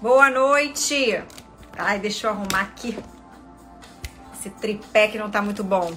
[0.00, 1.20] Boa noite.
[1.76, 2.96] Ai, deixa eu arrumar aqui.
[4.32, 5.92] Esse tripé que não tá muito bom.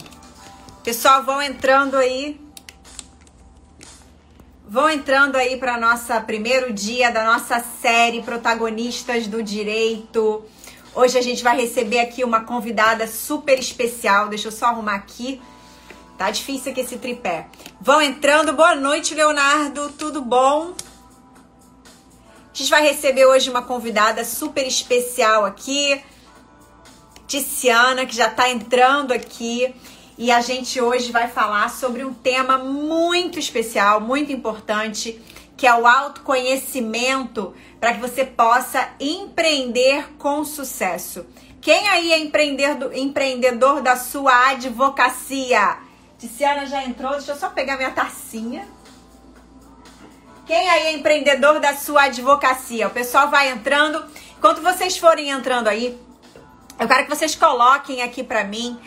[0.83, 2.41] Pessoal, vão entrando aí.
[4.67, 10.43] Vão entrando aí para nossa primeiro dia da nossa série Protagonistas do Direito.
[10.95, 14.29] Hoje a gente vai receber aqui uma convidada super especial.
[14.29, 15.39] Deixa eu só arrumar aqui.
[16.17, 17.45] Tá difícil aqui esse tripé.
[17.79, 18.51] Vão entrando.
[18.53, 19.89] Boa noite, Leonardo.
[19.89, 20.73] Tudo bom?
[22.53, 26.03] A gente vai receber hoje uma convidada super especial aqui,
[27.25, 29.73] Tiziana, que já está entrando aqui.
[30.17, 35.19] E a gente hoje vai falar sobre um tema muito especial, muito importante,
[35.55, 41.25] que é o autoconhecimento para que você possa empreender com sucesso.
[41.61, 45.77] Quem aí é empreendedor, empreendedor da sua advocacia?
[46.19, 48.67] Tiziana já entrou, deixa eu só pegar minha tacinha.
[50.51, 52.85] Quem aí é empreendedor da sua advocacia?
[52.85, 54.03] O pessoal vai entrando.
[54.37, 55.97] Enquanto vocês forem entrando aí,
[56.77, 58.77] eu quero que vocês coloquem aqui para mim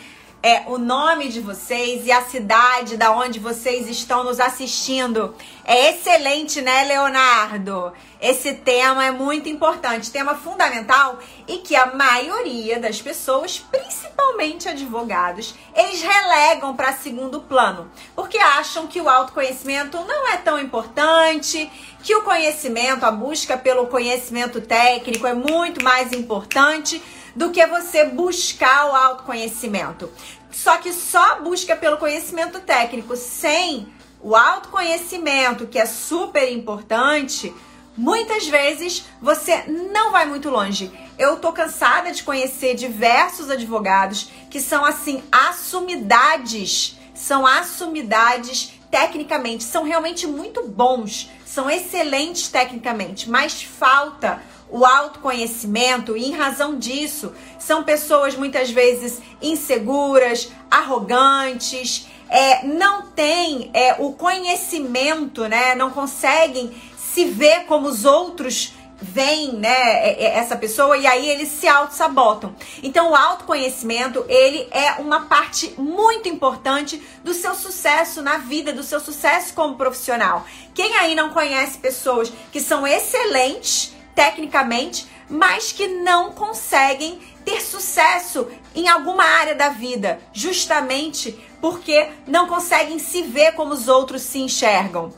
[0.45, 5.33] é, o nome de vocês e a cidade da onde vocês estão nos assistindo.
[5.63, 7.91] É excelente, né, Leonardo?
[8.21, 15.55] Esse tema é muito importante, tema fundamental e que a maioria das pessoas, principalmente advogados,
[15.73, 21.71] eles relegam para segundo plano, porque acham que o autoconhecimento não é tão importante,
[22.03, 27.01] que o conhecimento, a busca pelo conhecimento técnico é muito mais importante
[27.35, 30.09] do que você buscar o autoconhecimento.
[30.55, 33.89] Só que só busca pelo conhecimento técnico sem
[34.21, 37.53] o autoconhecimento, que é super importante,
[37.97, 40.89] muitas vezes você não vai muito longe.
[41.19, 49.83] Eu tô cansada de conhecer diversos advogados que são assim assumidades, são assumidades tecnicamente, são
[49.83, 57.83] realmente muito bons, são excelentes tecnicamente, mas falta o autoconhecimento, e em razão disso, são
[57.83, 65.75] pessoas muitas vezes inseguras, arrogantes, é, não têm é, o conhecimento, né?
[65.75, 71.29] Não conseguem se ver como os outros veem, né, é, é, essa pessoa e aí
[71.29, 72.55] eles se auto-sabotam.
[72.81, 78.83] Então, o autoconhecimento, ele é uma parte muito importante do seu sucesso na vida, do
[78.83, 80.45] seu sucesso como profissional.
[80.73, 88.47] Quem aí não conhece pessoas que são excelentes tecnicamente, mas que não conseguem ter sucesso
[88.73, 91.31] em alguma área da vida, justamente
[91.61, 95.13] porque não conseguem se ver como os outros se enxergam.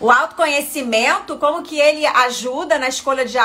[0.00, 3.38] O autoconhecimento, como que ele ajuda na escolha de,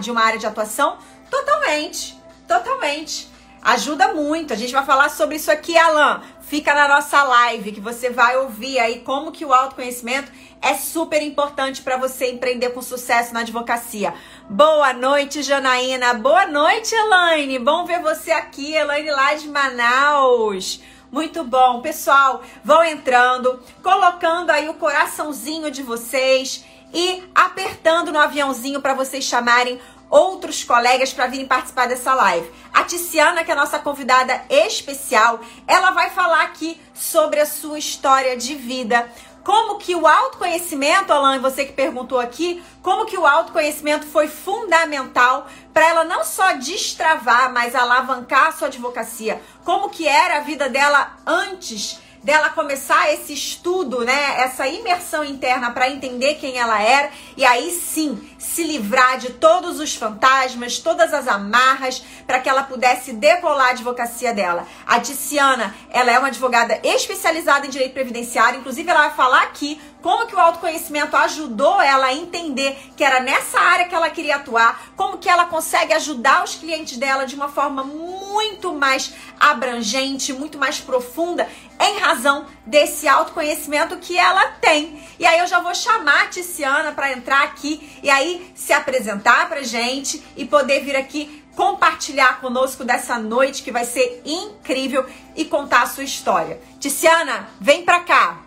[0.00, 0.98] de uma área de atuação?
[1.30, 3.31] Totalmente, totalmente.
[3.62, 4.52] Ajuda muito.
[4.52, 6.20] A gente vai falar sobre isso aqui, Alan.
[6.40, 11.22] Fica na nossa live que você vai ouvir aí como que o autoconhecimento é super
[11.22, 14.12] importante para você empreender com sucesso na advocacia.
[14.50, 16.12] Boa noite, Janaína.
[16.14, 17.60] Boa noite, Elaine.
[17.60, 20.82] Bom ver você aqui, Elaine lá de Manaus.
[21.10, 22.42] Muito bom, pessoal.
[22.64, 29.80] Vão entrando, colocando aí o coraçãozinho de vocês e apertando no aviãozinho para vocês chamarem
[30.12, 32.48] outros colegas para virem participar dessa live.
[32.72, 37.78] A Tiziana, que é a nossa convidada especial, ela vai falar aqui sobre a sua
[37.78, 39.10] história de vida,
[39.42, 45.48] como que o autoconhecimento, Alan, você que perguntou aqui, como que o autoconhecimento foi fundamental
[45.72, 49.40] para ela não só destravar, mas alavancar a sua advocacia.
[49.64, 55.70] Como que era a vida dela antes dela começar esse estudo, né, essa imersão interna
[55.72, 61.12] para entender quem ela era e aí sim se livrar de todos os fantasmas, todas
[61.12, 64.66] as amarras, para que ela pudesse decolar a advocacia dela.
[64.86, 69.80] A Tiziana, ela é uma advogada especializada em direito previdenciário, inclusive ela vai falar aqui
[70.02, 74.36] como que o autoconhecimento ajudou ela a entender que era nessa área que ela queria
[74.36, 80.32] atuar, como que ela consegue ajudar os clientes dela de uma forma muito mais abrangente,
[80.32, 81.48] muito mais profunda,
[81.80, 85.02] em razão desse autoconhecimento que ela tem.
[85.18, 89.48] E aí eu já vou chamar a Tiziana para entrar aqui e aí se apresentar
[89.48, 95.06] pra gente e poder vir aqui compartilhar conosco dessa noite que vai ser incrível
[95.36, 96.60] e contar a sua história.
[96.80, 98.41] Tiziana, vem pra cá.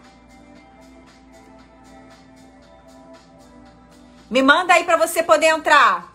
[4.35, 6.13] Me manda aí para você poder entrar.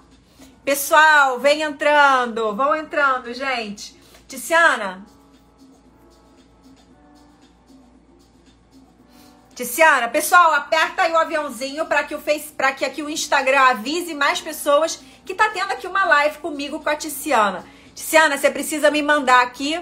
[0.63, 2.55] Pessoal, vem entrando.
[2.55, 3.99] Vão entrando, gente.
[4.29, 5.07] Tiziana.
[9.55, 13.59] Tiziana, pessoal, aperta aí o aviãozinho para que o Face, para que aqui o Instagram
[13.59, 17.65] avise mais pessoas que tá tendo aqui uma live comigo com a Tiziana.
[17.95, 19.81] Tiziana, você precisa me mandar aqui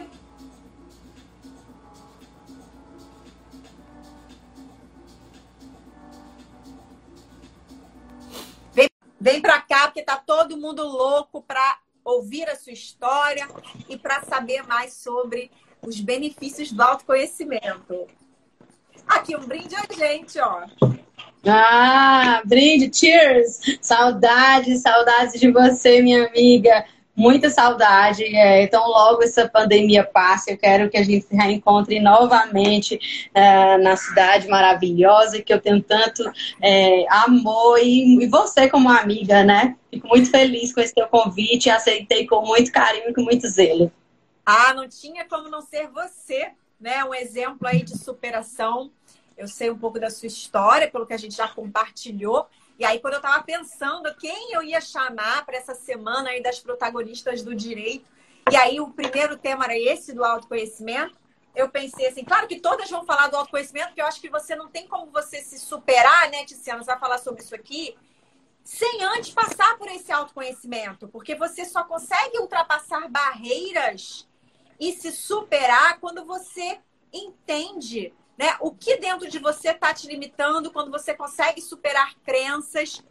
[9.21, 13.49] Vem para cá porque tá todo mundo louco para ouvir a sua história
[13.89, 15.51] e para saber mais sobre
[15.83, 18.07] os benefícios do autoconhecimento.
[19.07, 20.67] Aqui um brinde a gente, ó.
[21.47, 23.61] Ah, brinde, cheers!
[23.81, 26.85] Saudades, saudades de você, minha amiga.
[27.19, 28.23] Muita saudade.
[28.25, 33.77] É, então, logo essa pandemia passe, eu quero que a gente se reencontre novamente é,
[33.79, 36.23] na cidade maravilhosa, que eu tenho tanto
[36.63, 37.81] é, amor.
[37.81, 39.77] E, e, você, como amiga, né?
[39.91, 41.69] Fico muito feliz com esse teu convite.
[41.69, 43.91] Aceitei com muito carinho e com muito zelo.
[44.47, 47.05] Ah, não tinha como não ser você, né?
[47.05, 48.93] Um exemplo aí de superação
[49.39, 52.49] eu sei um pouco da sua história, pelo que a gente já compartilhou.
[52.79, 56.61] E aí, quando eu estava pensando quem eu ia chamar para essa semana aí das
[56.61, 58.09] protagonistas do direito,
[58.51, 61.19] e aí o primeiro tema era esse do autoconhecimento,
[61.57, 64.55] eu pensei assim, claro que todas vão falar do autoconhecimento, porque eu acho que você
[64.55, 66.83] não tem como você se superar, né, Tiziana?
[66.85, 67.99] Você vai falar sobre isso aqui,
[68.63, 74.29] sem antes passar por esse autoconhecimento, porque você só consegue ultrapassar barreiras
[74.79, 76.79] e se superar quando você
[77.13, 78.57] entende né?
[78.61, 83.03] O que dentro de você está te limitando quando você consegue superar crenças,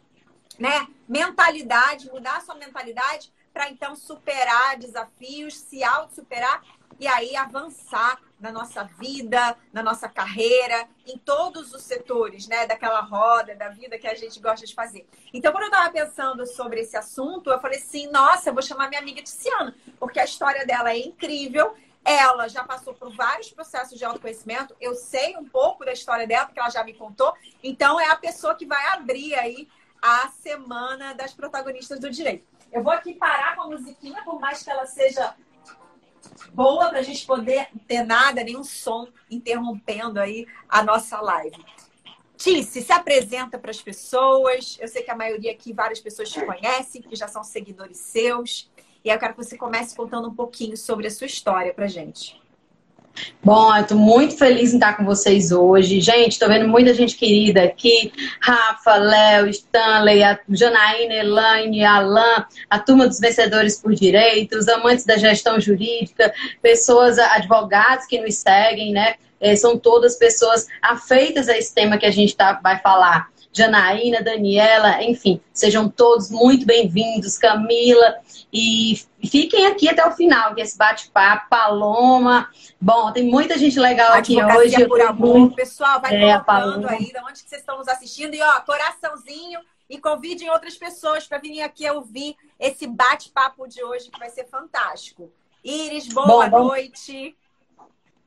[0.58, 0.88] né?
[1.06, 6.62] Mentalidade, mudar sua mentalidade para então superar desafios, se auto-superar
[6.98, 13.00] e aí avançar na nossa vida, na nossa carreira, em todos os setores, né, daquela
[13.00, 15.06] roda da vida que a gente gosta de fazer.
[15.32, 18.88] Então, quando eu estava pensando sobre esse assunto, eu falei assim: nossa, eu vou chamar
[18.88, 23.98] minha amiga Tiziana, porque a história dela é incrível ela já passou por vários processos
[23.98, 24.74] de autoconhecimento.
[24.80, 27.34] Eu sei um pouco da história dela, porque ela já me contou.
[27.62, 29.68] Então, é a pessoa que vai abrir aí
[30.00, 32.46] a semana das protagonistas do direito.
[32.72, 35.34] Eu vou aqui parar com a musiquinha, por mais que ela seja
[36.52, 41.64] boa para a gente poder ter nada, nenhum som interrompendo aí a nossa live.
[42.36, 44.78] Tice, se apresenta para as pessoas.
[44.80, 48.70] Eu sei que a maioria aqui, várias pessoas te conhecem, que já são seguidores seus.
[49.08, 51.86] E aí eu quero que você comece contando um pouquinho sobre a sua história pra
[51.86, 52.38] gente.
[53.42, 55.98] Bom, eu tô muito feliz em estar com vocês hoje.
[55.98, 58.12] Gente, tô vendo muita gente querida aqui.
[58.38, 65.16] Rafa, Léo, Stanley, a Janaína, Elaine, Alan, a turma dos vencedores por direitos, amantes da
[65.16, 66.30] gestão jurídica,
[66.60, 69.14] pessoas, advogados que nos seguem, né?
[69.40, 73.30] É, são todas pessoas afeitas a esse tema que a gente tá, vai falar.
[73.52, 77.38] Janaína, Daniela, enfim, sejam todos muito bem-vindos.
[77.38, 78.16] Camila,
[78.52, 82.48] e fiquem aqui até o final, que esse bate-papo, Paloma.
[82.80, 84.86] Bom, tem muita gente legal aqui hoje.
[84.86, 85.54] Por amor.
[85.54, 88.34] Pessoal, vai é, colocando aí de onde que vocês estão nos assistindo.
[88.34, 94.10] E ó, coraçãozinho e convidem outras pessoas para virem aqui ouvir esse bate-papo de hoje,
[94.10, 95.32] que vai ser fantástico.
[95.64, 97.36] Iris, boa bom, noite.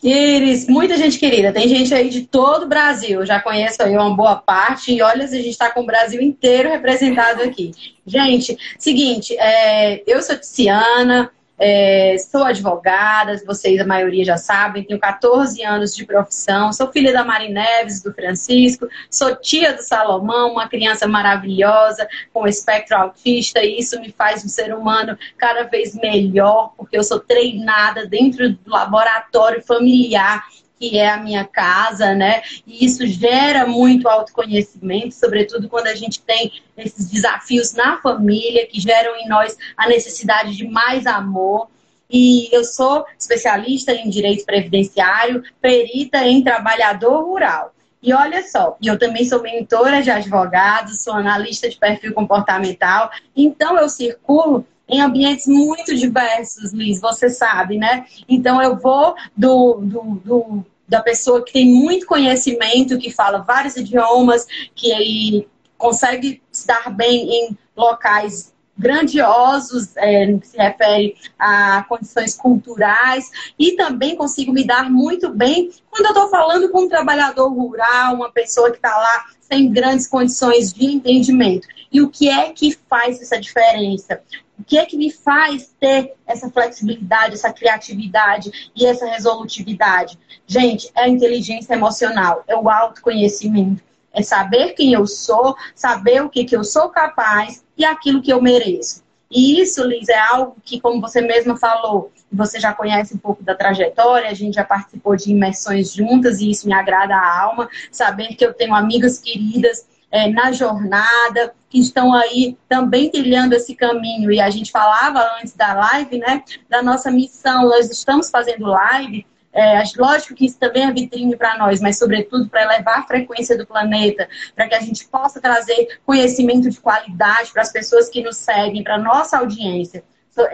[0.04, 1.52] Iris, muita gente querida.
[1.52, 3.26] Tem gente aí de todo o Brasil.
[3.26, 4.92] Já conheço aí uma boa parte.
[4.92, 7.72] E olha, a gente está com o Brasil inteiro representado aqui.
[8.06, 11.32] Gente, seguinte, é, eu sou Tiziana,
[11.64, 17.14] é, sou advogada, vocês a maioria já sabem, tenho 14 anos de profissão, sou filha
[17.14, 23.64] da Mari Neves, do Francisco, sou tia do Salomão, uma criança maravilhosa, com espectro autista,
[23.64, 28.50] e isso me faz um ser humano cada vez melhor, porque eu sou treinada dentro
[28.50, 30.44] do laboratório familiar
[30.82, 32.42] que é a minha casa, né?
[32.66, 38.80] E isso gera muito autoconhecimento, sobretudo quando a gente tem esses desafios na família que
[38.80, 41.68] geram em nós a necessidade de mais amor.
[42.10, 47.76] E eu sou especialista em direito previdenciário, perita em trabalhador rural.
[48.02, 53.78] E olha só, eu também sou mentora de advogados, sou analista de perfil comportamental, então
[53.78, 58.06] eu circulo em ambientes muito diversos, Liz, você sabe, né?
[58.28, 63.78] Então eu vou do, do, do da pessoa que tem muito conhecimento, que fala vários
[63.78, 64.46] idiomas,
[64.76, 73.30] que consegue estar bem em locais grandiosos, é, no que se refere a condições culturais,
[73.58, 78.16] e também consigo me dar muito bem quando eu estou falando com um trabalhador rural,
[78.16, 81.70] uma pessoa que está lá sem grandes condições de entendimento.
[81.90, 84.22] E o que é que faz essa diferença?
[84.62, 90.20] O que é que me faz ter essa flexibilidade, essa criatividade e essa resolutividade?
[90.46, 93.82] Gente, é a inteligência emocional, é o autoconhecimento,
[94.14, 98.32] é saber quem eu sou, saber o que, que eu sou capaz e aquilo que
[98.32, 99.04] eu mereço.
[99.32, 103.44] E isso, Liz, é algo que, como você mesma falou, você já conhece um pouco
[103.44, 107.68] da trajetória, a gente já participou de imersões juntas e isso me agrada a alma,
[107.92, 113.74] saber que eu tenho amigas queridas é, na jornada, que estão aí também trilhando esse
[113.74, 114.32] caminho.
[114.32, 117.70] E a gente falava antes da live, né, da nossa missão.
[117.70, 122.48] Nós estamos fazendo live É, lógico que isso também é vitrine para nós, mas sobretudo
[122.48, 127.52] para elevar a frequência do planeta, para que a gente possa trazer conhecimento de qualidade
[127.52, 130.06] para as pessoas que nos seguem, para nossa audiência.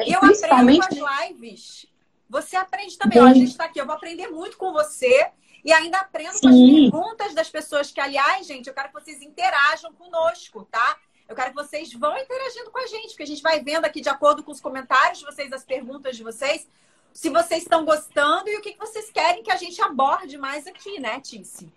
[0.06, 0.84] Eu principalmente...
[0.84, 1.88] aprendo com as lives.
[2.28, 3.20] Você aprende também.
[3.20, 5.28] Ó, a gente está aqui, eu vou aprender muito com você.
[5.68, 6.40] E ainda aprendo Sim.
[6.40, 10.98] com as perguntas das pessoas que, aliás, gente, eu quero que vocês interajam conosco, tá?
[11.28, 14.00] Eu quero que vocês vão interagindo com a gente, porque a gente vai vendo aqui,
[14.00, 16.66] de acordo com os comentários de vocês, as perguntas de vocês,
[17.12, 21.02] se vocês estão gostando e o que vocês querem que a gente aborde mais aqui,
[21.02, 21.70] né, Tice?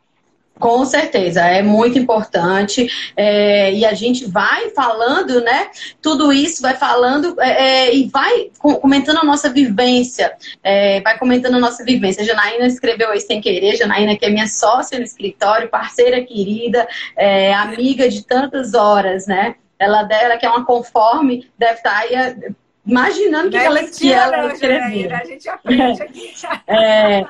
[0.59, 2.87] Com certeza, é muito importante.
[3.17, 5.71] É, e a gente vai falando, né?
[6.03, 10.37] Tudo isso vai falando é, é e vai comentando a nossa vivência.
[10.63, 12.23] É, vai comentando a nossa vivência.
[12.23, 13.77] A Janaína escreveu isso sem querer.
[13.77, 19.55] Janaína, que é minha sócia no escritório, parceira querida, é, amiga de tantas horas, né?
[19.79, 22.37] Ela dela, que é uma conforme, deve estar aí é,
[22.87, 25.17] imaginando que, ela, que ela escrevia.
[25.17, 26.35] A gente aprende aqui.
[26.67, 27.25] É,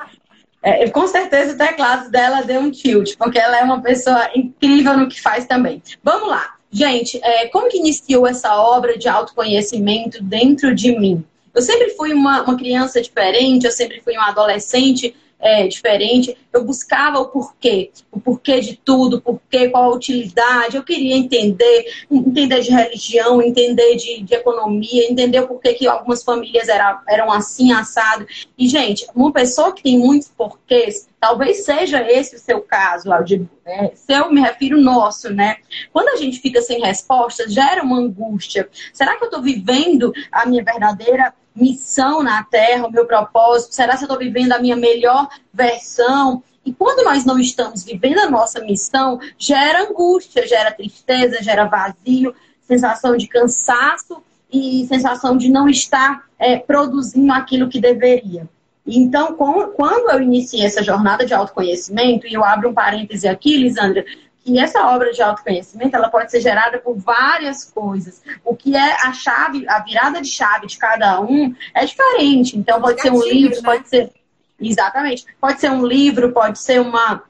[0.61, 4.95] é, com certeza o teclado dela deu um tilt, porque ela é uma pessoa incrível
[4.97, 5.81] no que faz também.
[6.03, 6.55] Vamos lá.
[6.71, 11.25] Gente, é, como que iniciou essa obra de autoconhecimento dentro de mim?
[11.53, 16.37] Eu sempre fui uma, uma criança diferente, eu sempre fui uma adolescente é, diferente.
[16.53, 20.77] Eu buscava o porquê, o porquê de tudo, porquê, qual a utilidade.
[20.77, 26.23] Eu queria entender, entender de religião, entender de, de economia, entender o porquê que algumas
[26.23, 28.25] famílias era, eram assim, assado.
[28.57, 33.45] E, gente, uma pessoa que tem muitos porquês, talvez seja esse o seu caso, Aldir.
[33.65, 35.57] É, se eu me refiro nosso, né?
[35.93, 38.69] Quando a gente fica sem respostas, gera uma angústia.
[38.93, 43.75] Será que eu estou vivendo a minha verdadeira missão na Terra, o meu propósito?
[43.75, 46.43] Será que eu estou vivendo a minha melhor versão?
[46.65, 52.35] E quando nós não estamos vivendo a nossa missão, gera angústia, gera tristeza, gera vazio,
[52.61, 58.47] sensação de cansaço e sensação de não estar é, produzindo aquilo que deveria.
[58.85, 64.03] Então, quando eu iniciei essa jornada de autoconhecimento, e eu abro um parêntese aqui, Lisandra,
[64.43, 68.21] que essa obra de autoconhecimento ela pode ser gerada por várias coisas.
[68.43, 72.57] O que é a chave, a virada de chave de cada um é diferente.
[72.57, 73.61] Então pode ser um livro, né?
[73.63, 74.11] pode ser
[74.59, 77.23] exatamente, pode ser um livro, pode ser uma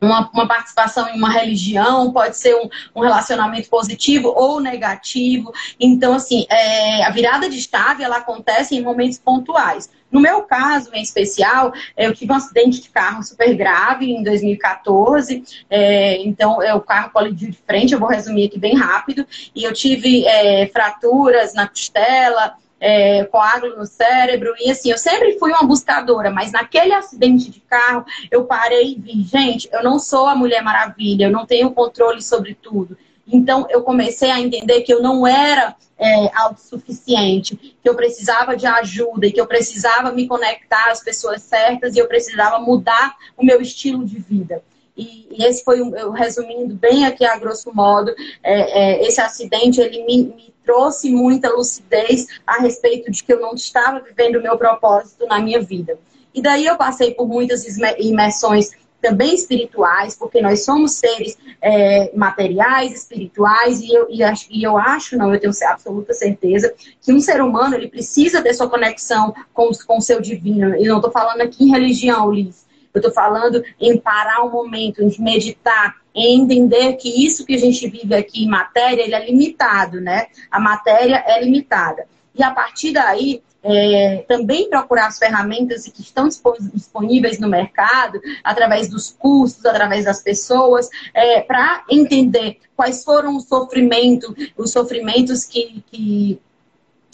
[0.00, 5.50] uma, uma, participação em uma religião, pode ser um, um, relacionamento positivo ou negativo.
[5.80, 9.88] Então, assim, é, a virada de chave ela acontece em momentos pontuais.
[10.14, 15.42] No meu caso, em especial, eu tive um acidente de carro super grave em 2014.
[15.68, 19.26] É, então, é, o carro colidiu de frente, eu vou resumir aqui bem rápido.
[19.52, 24.54] E eu tive é, fraturas na costela, é, coágulo no cérebro.
[24.60, 28.94] E assim, eu sempre fui uma buscadora, mas naquele acidente de carro, eu parei e
[28.94, 32.96] vi, gente, eu não sou a Mulher Maravilha, eu não tenho controle sobre tudo.
[33.26, 38.66] Então, eu comecei a entender que eu não era é, autossuficiente, que eu precisava de
[38.66, 43.44] ajuda e que eu precisava me conectar às pessoas certas e eu precisava mudar o
[43.44, 44.62] meu estilo de vida.
[44.96, 49.80] E, e esse foi, eu resumindo bem aqui a grosso modo, é, é, esse acidente
[49.80, 54.42] ele me, me trouxe muita lucidez a respeito de que eu não estava vivendo o
[54.42, 55.98] meu propósito na minha vida.
[56.32, 57.64] E daí eu passei por muitas
[57.98, 58.70] imersões
[59.04, 64.78] também espirituais, porque nós somos seres é, materiais, espirituais, e eu, e, acho, e eu
[64.78, 69.34] acho, não, eu tenho absoluta certeza, que um ser humano ele precisa ter sua conexão
[69.52, 70.74] com, com o seu divino.
[70.74, 72.64] E não estou falando aqui em religião, Liz.
[72.94, 77.58] Eu estou falando em parar um momento, em meditar, em entender que isso que a
[77.58, 80.28] gente vive aqui em matéria, ele é limitado, né?
[80.50, 82.06] A matéria é limitada.
[82.34, 88.88] E a partir daí, é, também procurar as ferramentas que estão disponíveis no mercado, através
[88.88, 95.82] dos cursos, através das pessoas, é, para entender quais foram os sofrimentos, os sofrimentos que,
[95.90, 96.38] que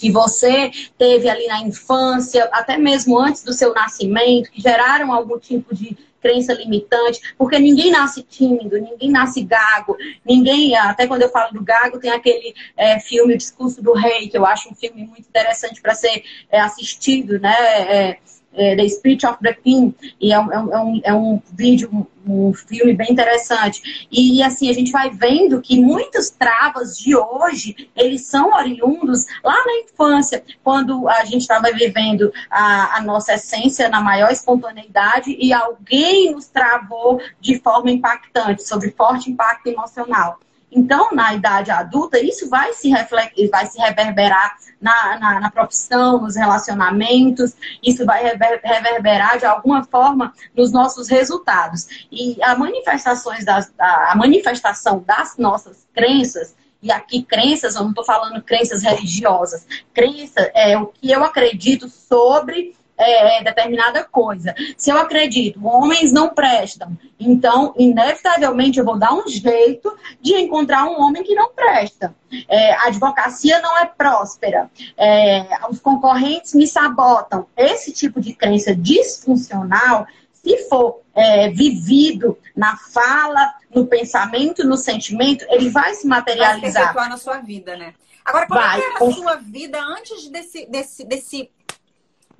[0.00, 5.38] que você teve ali na infância, até mesmo antes do seu nascimento, que geraram algum
[5.38, 11.30] tipo de crença limitante, porque ninguém nasce tímido, ninguém nasce gago, ninguém, até quando eu
[11.30, 14.74] falo do gago, tem aquele é, filme O Discurso do Rei, que eu acho um
[14.74, 17.54] filme muito interessante para ser é, assistido, né?
[17.58, 18.18] É,
[18.52, 22.52] é, The Speech of the King, e é um, é um, é um vídeo, um,
[22.52, 24.08] filme bem interessante.
[24.10, 29.54] E assim, a gente vai vendo que muitas travas de hoje, eles são oriundos lá
[29.64, 35.52] na infância, quando a gente estava vivendo a, a nossa essência na maior espontaneidade e
[35.52, 40.38] alguém nos travou de forma impactante, sobre forte impacto emocional.
[40.72, 46.20] Então, na idade adulta, isso vai se, refletir, vai se reverberar na, na, na, profissão,
[46.20, 52.06] nos relacionamentos, isso vai reverberar de alguma forma nos nossos resultados.
[52.10, 58.04] E a, manifestações das, a manifestação das nossas crenças, e aqui crenças, eu não estou
[58.04, 64.54] falando crenças religiosas, crença é o que eu acredito sobre é, é, determinada coisa.
[64.76, 70.84] Se eu acredito, homens não prestam, então, inevitavelmente, eu vou dar um jeito de encontrar
[70.84, 72.14] um homem que não presta.
[72.48, 77.46] É, a advocacia não é próspera, é, os concorrentes me sabotam.
[77.56, 85.44] Esse tipo de crença disfuncional se for é, vivido na fala, no pensamento, no sentimento,
[85.50, 86.94] ele vai se materializar.
[86.94, 87.94] Vai se na sua vida, né?
[88.24, 91.50] Agora, como vai, era a sua vida antes desse, desse, desse,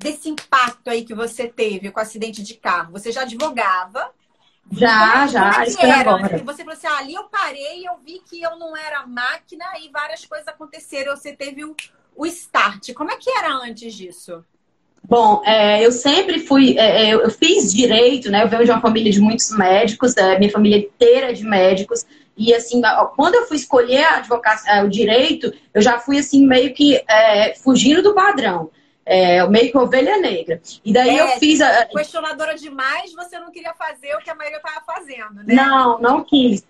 [0.01, 2.93] desse impacto aí que você teve com o acidente de carro?
[2.93, 4.11] Você já advogava?
[4.73, 5.63] Já, já.
[5.63, 6.15] É que era?
[6.15, 6.39] Agora.
[6.39, 9.91] Você falou assim, ah, ali eu parei, eu vi que eu não era máquina e
[9.91, 11.15] várias coisas aconteceram.
[11.15, 11.77] Você teve o,
[12.17, 12.93] o start.
[12.95, 14.43] Como é que era antes disso?
[15.03, 18.43] Bom, é, eu sempre fui, é, é, eu fiz direito, né?
[18.43, 22.07] Eu venho de uma família de muitos médicos, é, minha família inteira é de médicos.
[22.37, 22.81] E assim,
[23.17, 27.03] quando eu fui escolher a advocacia, o direito, eu já fui assim meio que
[27.63, 28.71] fugindo do padrão.
[29.13, 30.63] É, meio que ovelha negra.
[30.85, 31.85] E daí eu fiz a.
[31.87, 35.53] Questionadora demais, você não queria fazer o que a maioria estava fazendo, né?
[35.53, 36.65] Não, não quis.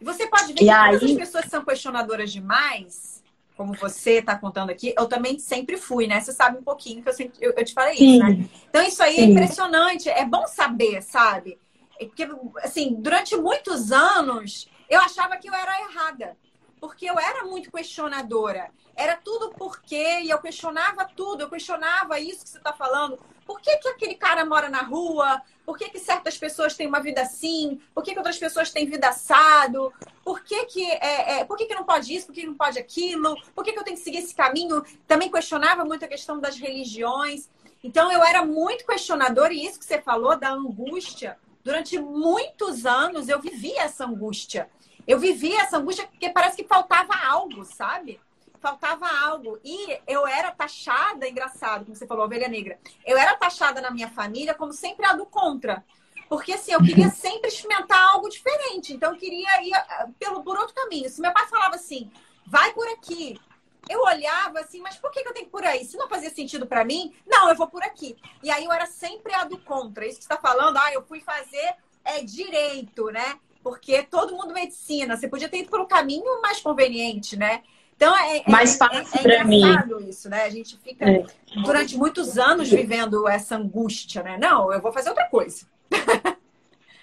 [0.00, 0.98] Você pode ver e que aí...
[0.98, 3.22] todas as pessoas são questionadoras demais,
[3.54, 6.20] como você está contando aqui, eu também sempre fui, né?
[6.22, 8.14] Você sabe um pouquinho que eu, sempre, eu, eu te falei Sim.
[8.14, 8.48] isso, né?
[8.70, 9.22] Então isso aí é Sim.
[9.22, 11.58] é impressionante, é bom saber, sabe?
[12.00, 12.26] É porque,
[12.62, 16.34] assim, durante muitos anos, eu achava que eu era errada.
[16.80, 18.70] Porque eu era muito questionadora.
[18.94, 23.18] Era tudo porque, e eu questionava tudo, eu questionava isso que você está falando.
[23.46, 25.40] Por que, que aquele cara mora na rua?
[25.64, 27.80] Por que, que certas pessoas têm uma vida assim?
[27.94, 29.92] Por que, que outras pessoas têm vida assado?
[30.24, 32.26] Por que, que, é, é, por que, que não pode isso?
[32.26, 33.36] Por que, que não pode aquilo?
[33.54, 34.84] Por que, que eu tenho que seguir esse caminho?
[35.06, 37.48] Também questionava muito a questão das religiões.
[37.82, 43.28] Então, eu era muito questionadora, e isso que você falou da angústia, durante muitos anos
[43.28, 44.68] eu vivi essa angústia.
[45.08, 48.20] Eu vivi essa angústia porque parece que faltava algo, sabe?
[48.60, 49.58] faltava algo.
[49.64, 52.78] E eu era taxada, engraçado, como você falou, ovelha negra.
[53.06, 55.84] Eu era taxada na minha família como sempre a do contra.
[56.28, 58.92] Porque assim, eu queria sempre experimentar algo diferente.
[58.92, 61.08] Então eu queria ir ah, pelo, por outro caminho.
[61.08, 62.10] Se meu pai falava assim,
[62.46, 63.40] vai por aqui.
[63.88, 65.84] Eu olhava assim, mas por que, eu tenho que ir por aí?
[65.84, 68.16] Se não fazia sentido para mim, não, eu vou por aqui.
[68.42, 70.04] E aí eu era sempre a do contra.
[70.04, 73.38] Isso que você está falando, ah, eu fui fazer é, direito, né?
[73.62, 75.16] Porque todo mundo medicina.
[75.16, 77.62] Você podia ter ido pelo caminho mais conveniente, né?
[77.96, 79.62] Então é, é mais fácil é, é para mim.
[80.08, 80.44] isso, né?
[80.44, 81.26] A gente fica é.
[81.64, 84.38] durante muitos anos vivendo essa angústia, né?
[84.38, 85.66] Não, eu vou fazer outra coisa.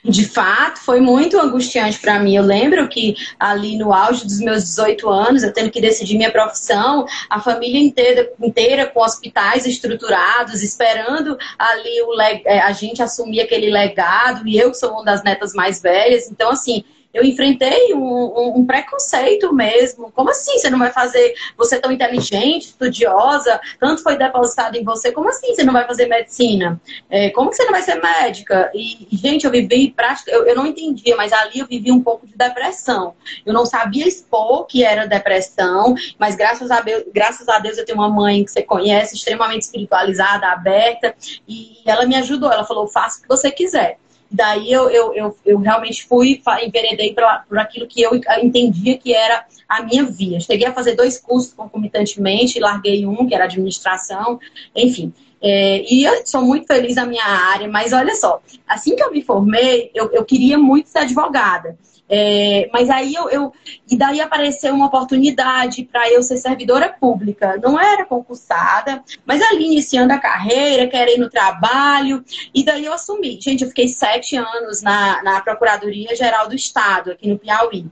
[0.07, 2.35] De fato, foi muito angustiante para mim.
[2.35, 6.31] Eu lembro que ali no auge dos meus 18 anos, eu tendo que decidir minha
[6.31, 13.41] profissão, a família inteira, inteira com hospitais estruturados, esperando ali o, é, a gente assumir
[13.41, 16.29] aquele legado, e eu que sou uma das netas mais velhas.
[16.29, 16.83] Então, assim,
[17.15, 20.11] eu enfrentei um, um, um, preconceito mesmo.
[20.11, 21.33] Como assim você não vai fazer?
[21.57, 25.87] Você é tão inteligente, estudiosa, tanto foi depositado em você, como assim você não vai
[25.87, 26.79] fazer medicina?
[27.09, 28.69] É, como você não vai ser médica?
[28.75, 32.27] E, gente, eu vivi prática, eu, eu não entendia, mas ali eu vivi um pouco
[32.27, 33.15] de depressão.
[33.45, 37.85] Eu não sabia expor que era depressão, mas graças a, Deus, graças a Deus eu
[37.85, 41.15] tenho uma mãe que você conhece, extremamente espiritualizada, aberta,
[41.47, 42.51] e ela me ajudou.
[42.51, 43.97] Ela falou: faça o que você quiser.
[44.29, 47.13] Daí eu, eu, eu, eu realmente fui, enveredei
[47.47, 48.11] por aquilo que eu
[48.41, 50.39] entendia que era a minha via.
[50.39, 54.39] Cheguei a fazer dois cursos concomitantemente, larguei um, que era administração,
[54.75, 55.13] enfim.
[55.41, 59.11] É, e eu sou muito feliz na minha área, mas olha só, assim que eu
[59.11, 61.77] me formei, eu, eu queria muito ser advogada.
[62.07, 63.53] É, mas aí eu, eu,
[63.89, 67.57] E daí apareceu uma oportunidade para eu ser servidora pública.
[67.57, 72.23] Não era concursada, mas ali iniciando a carreira, querendo trabalho.
[72.53, 73.39] E daí eu assumi.
[73.41, 77.87] Gente, eu fiquei sete anos na, na Procuradoria Geral do Estado, aqui no Piauí.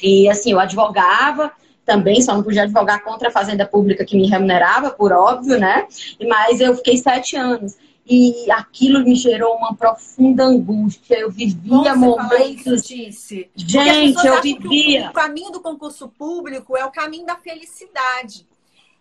[0.00, 1.52] E assim, eu advogava
[1.84, 5.86] também, só não podia advogar contra a Fazenda Pública que me remunerava, por óbvio, né?
[6.28, 11.20] Mas eu fiquei sete anos e aquilo me gerou uma profunda angústia.
[11.20, 12.90] Eu vivia momentos.
[12.90, 15.10] Isso, Gente, eu vivia.
[15.10, 18.46] o caminho do concurso público é o caminho da felicidade.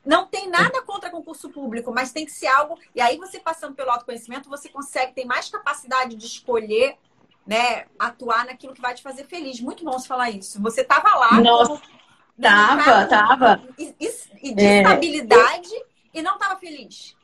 [0.05, 2.77] Não tem nada contra concurso público, mas tem que ser algo.
[2.95, 6.95] E aí, você passando pelo autoconhecimento, você consegue ter mais capacidade de escolher,
[7.45, 7.85] né?
[7.99, 9.59] Atuar naquilo que vai te fazer feliz.
[9.59, 10.61] Muito bom você falar isso.
[10.61, 11.39] Você estava lá.
[11.39, 11.81] Nossa, como,
[12.41, 13.63] tava, tava.
[13.77, 14.11] E, e,
[14.43, 15.85] e de é, estabilidade é...
[16.15, 17.15] e não estava feliz.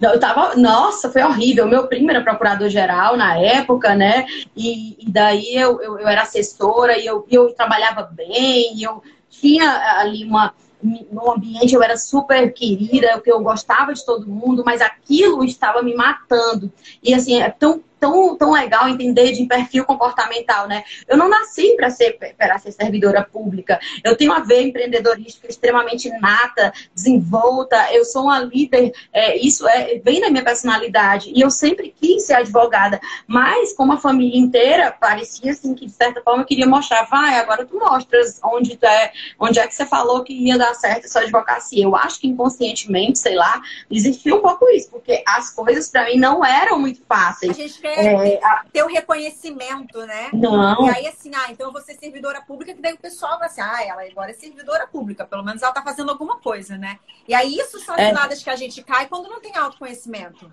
[0.00, 1.66] Eu tava, nossa, foi horrível.
[1.66, 4.26] Meu primo era procurador-geral na época, né?
[4.56, 9.98] E, e daí eu, eu, eu, era assessora e eu, eu trabalhava bem, eu tinha
[9.98, 10.54] ali uma.
[10.82, 15.94] No ambiente eu era super querida, eu gostava de todo mundo, mas aquilo estava me
[15.94, 16.72] matando.
[17.02, 20.82] E assim, é tão tão, tão legal entender de perfil comportamental, né?
[21.06, 23.78] Eu não nasci para ser, para ser servidora pública.
[24.02, 27.92] Eu tenho uma veia empreendedorística extremamente nata, desenvolta.
[27.92, 28.92] Eu sou uma líder.
[29.12, 31.30] É, isso é, vem da minha personalidade.
[31.34, 33.00] E eu sempre quis ser advogada.
[33.26, 37.04] Mas, como a família inteira, parecia assim que, de certa forma, eu queria mostrar.
[37.04, 40.74] Vai, agora tu mostras onde, tu é, onde é que você falou que ia dar
[40.74, 41.84] certo essa advocacia.
[41.84, 43.60] Eu acho que inconscientemente, sei lá,
[43.90, 44.90] existia um pouco isso.
[44.90, 47.50] Porque as coisas, para mim, não eram muito fáceis.
[47.52, 48.64] A gente é, a...
[48.72, 50.30] ter o reconhecimento, né?
[50.32, 50.86] Não.
[50.86, 53.48] E aí, assim, ah, então eu vou ser servidora pública, que daí o pessoal vai
[53.48, 56.98] assim, ah, ela agora é servidora pública, pelo menos ela tá fazendo alguma coisa, né?
[57.26, 58.44] E aí, isso são as é.
[58.44, 60.52] que a gente cai quando não tem autoconhecimento.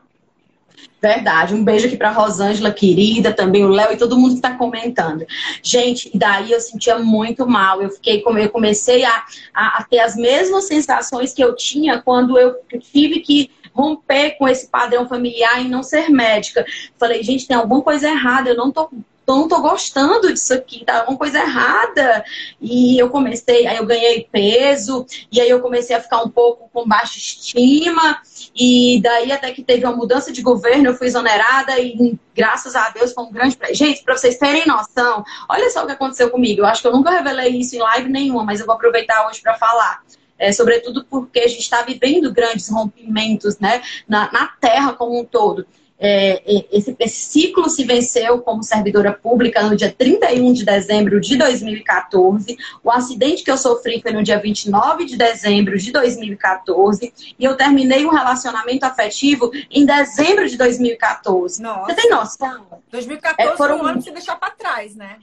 [1.02, 1.54] Verdade.
[1.54, 5.26] Um beijo aqui para Rosângela, querida, também o Léo e todo mundo que está comentando.
[5.62, 7.82] Gente, daí eu sentia muito mal.
[7.82, 9.23] Eu fiquei, eu comecei a,
[9.54, 14.48] a, a, ter as mesmas sensações que eu tinha quando eu tive que romper com
[14.48, 16.66] esse padrão familiar e não ser médica.
[16.98, 18.90] Falei, gente, tem alguma coisa errada, eu não tô
[19.28, 22.24] não tô gostando disso aqui, tá alguma coisa errada.
[22.62, 26.70] E eu comecei, aí eu ganhei peso, e aí eu comecei a ficar um pouco
[26.72, 28.22] com baixa estima,
[28.56, 32.90] e daí até que teve uma mudança de governo, eu fui exonerada, e graças a
[32.92, 33.58] Deus foi um grande.
[33.74, 36.62] Gente, para vocês terem noção, olha só o que aconteceu comigo.
[36.62, 39.42] Eu acho que eu nunca revelei isso em live nenhuma, mas eu vou aproveitar hoje
[39.42, 40.02] para falar
[40.38, 45.26] é, sobretudo porque a gente está vivendo grandes rompimentos né, na, na Terra como um
[45.26, 45.65] todo.
[46.00, 51.36] É, esse, esse, ciclo se venceu como servidora pública no dia 31 de dezembro de
[51.36, 52.56] 2014.
[52.84, 57.13] O acidente que eu sofri foi no dia 29 de dezembro de 2014.
[57.39, 61.62] E eu terminei um relacionamento afetivo em dezembro de 2014.
[61.62, 61.86] Nossa.
[61.86, 62.67] Você tem noção?
[62.91, 63.80] 2014 é, foram...
[63.80, 65.17] um ano que você deixar para trás, né?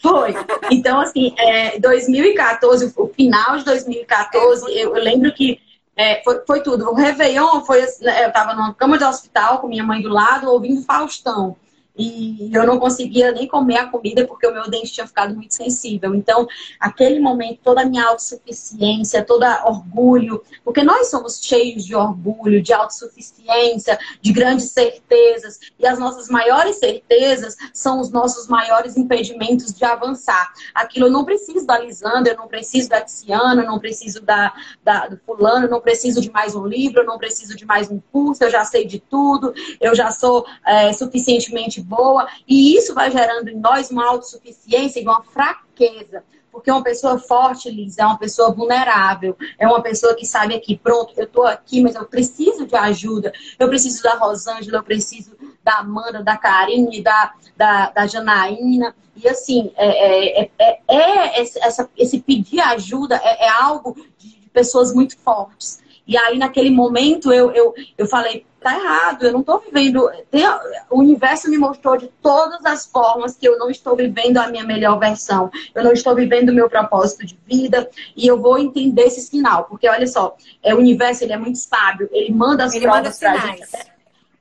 [0.00, 0.34] Foi.
[0.70, 5.60] Então, assim, é, 2014, o final de 2014, é, eu, eu lembro que
[5.96, 6.88] é, foi, foi, tudo.
[6.88, 7.82] O Réveillon foi.
[8.00, 11.56] Né, eu estava numa cama de hospital com minha mãe do lado, ouvindo Faustão
[11.96, 15.54] e eu não conseguia nem comer a comida porque o meu dente tinha ficado muito
[15.54, 16.14] sensível.
[16.14, 16.46] Então,
[16.78, 22.72] aquele momento, toda a minha autossuficiência, todo orgulho, porque nós somos cheios de orgulho, de
[22.72, 29.84] autossuficiência, de grandes certezas, e as nossas maiores certezas são os nossos maiores impedimentos de
[29.84, 30.52] avançar.
[30.74, 34.52] Aquilo eu não preciso da Lisandra, eu não preciso da Tiziana, eu não preciso da,
[34.84, 37.90] da, do fulano, eu não preciso de mais um livro, eu não preciso de mais
[37.90, 42.94] um curso, eu já sei de tudo, eu já sou é, suficientemente boa, e isso
[42.94, 46.22] vai gerando em nós uma autossuficiência e uma fraqueza.
[46.52, 50.76] Porque uma pessoa forte, Liz, é uma pessoa vulnerável, é uma pessoa que sabe aqui,
[50.76, 55.36] pronto, eu tô aqui, mas eu preciso de ajuda, eu preciso da Rosângela, eu preciso
[55.62, 58.94] da Amanda, da Karine, da, da, da Janaína.
[59.16, 64.50] E assim, é, é, é, é esse, essa, esse pedir ajuda é, é algo de
[64.52, 65.80] pessoas muito fortes.
[66.10, 70.10] E aí, naquele momento, eu, eu, eu falei, tá errado, eu não estou vivendo.
[70.28, 70.42] Tem,
[70.90, 74.64] o universo me mostrou de todas as formas que eu não estou vivendo a minha
[74.64, 75.52] melhor versão.
[75.72, 77.88] Eu não estou vivendo o meu propósito de vida.
[78.16, 79.66] E eu vou entender esse sinal.
[79.66, 83.16] Porque, olha só, é, o universo ele é muito sábio, ele manda as ele provas
[83.16, 83.62] pra gente.
[83.62, 83.86] Até,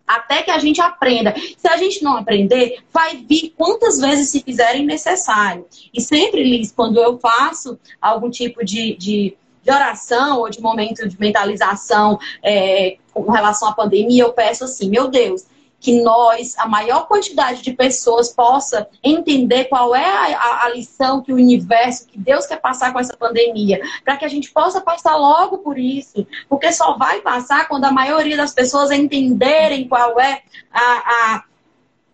[0.08, 1.36] até que a gente aprenda.
[1.56, 5.68] Se a gente não aprender, vai vir quantas vezes se fizerem necessário.
[5.94, 9.38] E sempre, Liz, quando eu faço algum tipo de, de
[9.70, 14.90] de oração ou de momento de mentalização é, com relação à pandemia, eu peço assim,
[14.90, 15.46] meu Deus,
[15.80, 21.32] que nós, a maior quantidade de pessoas, possa entender qual é a, a, lição que
[21.32, 25.16] o universo, que Deus quer passar com essa pandemia, para que a gente possa passar
[25.16, 30.42] logo por isso, porque só vai passar quando a maioria das pessoas entenderem qual é
[30.74, 31.44] a, a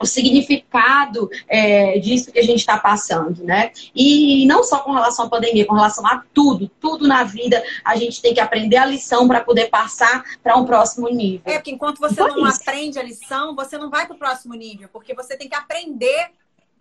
[0.06, 3.72] o significado é, disso que a gente está passando, né?
[3.94, 7.96] E não só com relação à pandemia, com relação a tudo, tudo na vida, a
[7.96, 11.42] gente tem que aprender a lição para poder passar para um próximo nível.
[11.46, 12.62] É, porque enquanto você não isso.
[12.62, 16.32] aprende a lição, você não vai para o próximo nível, porque você tem que aprender,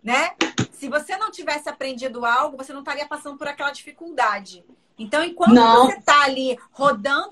[0.03, 0.31] né?
[0.71, 4.63] Se você não tivesse aprendido algo, você não estaria passando por aquela dificuldade.
[4.97, 5.87] Então, enquanto não.
[5.87, 7.29] você está ali rodando,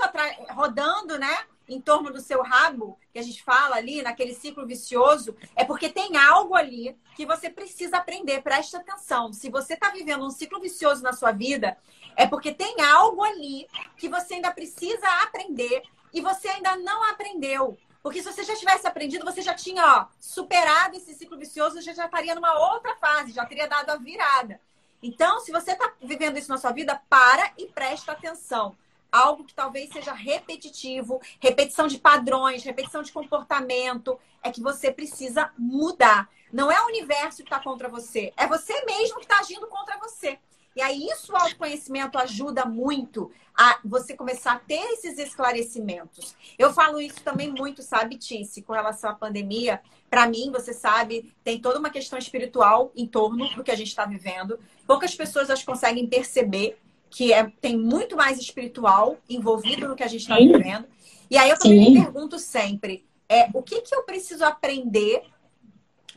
[0.49, 1.37] rodando, né?
[1.67, 5.89] Em torno do seu rabo, que a gente fala ali, naquele ciclo vicioso, é porque
[5.89, 8.41] tem algo ali que você precisa aprender.
[8.41, 9.31] Preste atenção.
[9.31, 11.77] Se você está vivendo um ciclo vicioso na sua vida,
[12.15, 17.77] é porque tem algo ali que você ainda precisa aprender e você ainda não aprendeu.
[18.01, 21.93] Porque se você já tivesse aprendido, você já tinha ó, superado esse ciclo vicioso, você
[21.93, 24.59] já estaria numa outra fase, já teria dado a virada.
[25.01, 28.75] Então, se você está vivendo isso na sua vida, para e presta atenção
[29.13, 35.51] algo que talvez seja repetitivo, repetição de padrões, repetição de comportamento, é que você precisa
[35.55, 36.27] mudar.
[36.51, 39.99] Não é o universo que está contra você, é você mesmo que está agindo contra
[39.99, 40.39] você.
[40.75, 46.35] E aí, isso o autoconhecimento ajuda muito a você começar a ter esses esclarecimentos.
[46.57, 49.79] Eu falo isso também muito, sabe, Tice, com relação à pandemia.
[50.09, 53.89] Para mim, você sabe, tem toda uma questão espiritual em torno do que a gente
[53.89, 54.59] está vivendo.
[54.87, 56.79] Poucas pessoas as conseguem perceber
[57.13, 60.85] que é, tem muito mais espiritual envolvido no que a gente está vivendo.
[61.29, 61.91] E aí eu também Sim.
[61.91, 65.23] me pergunto sempre, é, o que, que eu preciso aprender,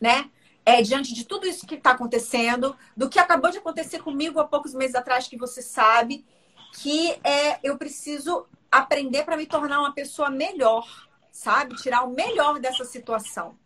[0.01, 0.31] né?
[0.67, 4.45] é, diante de tudo isso que está acontecendo, do que acabou de acontecer comigo há
[4.45, 6.27] poucos meses atrás, que você sabe,
[6.75, 11.77] que é, eu preciso aprender para me tornar uma pessoa melhor, sabe?
[11.77, 13.57] Tirar o melhor dessa situação.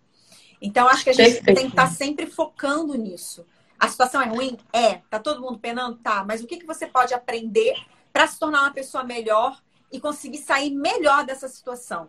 [0.61, 1.57] Então, acho que a gente Perfeito.
[1.57, 3.47] tem que estar tá sempre focando nisso.
[3.81, 4.59] A situação é ruim?
[4.73, 5.01] É.
[5.09, 5.97] Tá todo mundo penando?
[5.97, 6.23] Tá.
[6.23, 7.75] Mas o que, que você pode aprender
[8.13, 9.59] para se tornar uma pessoa melhor
[9.91, 12.09] e conseguir sair melhor dessa situação?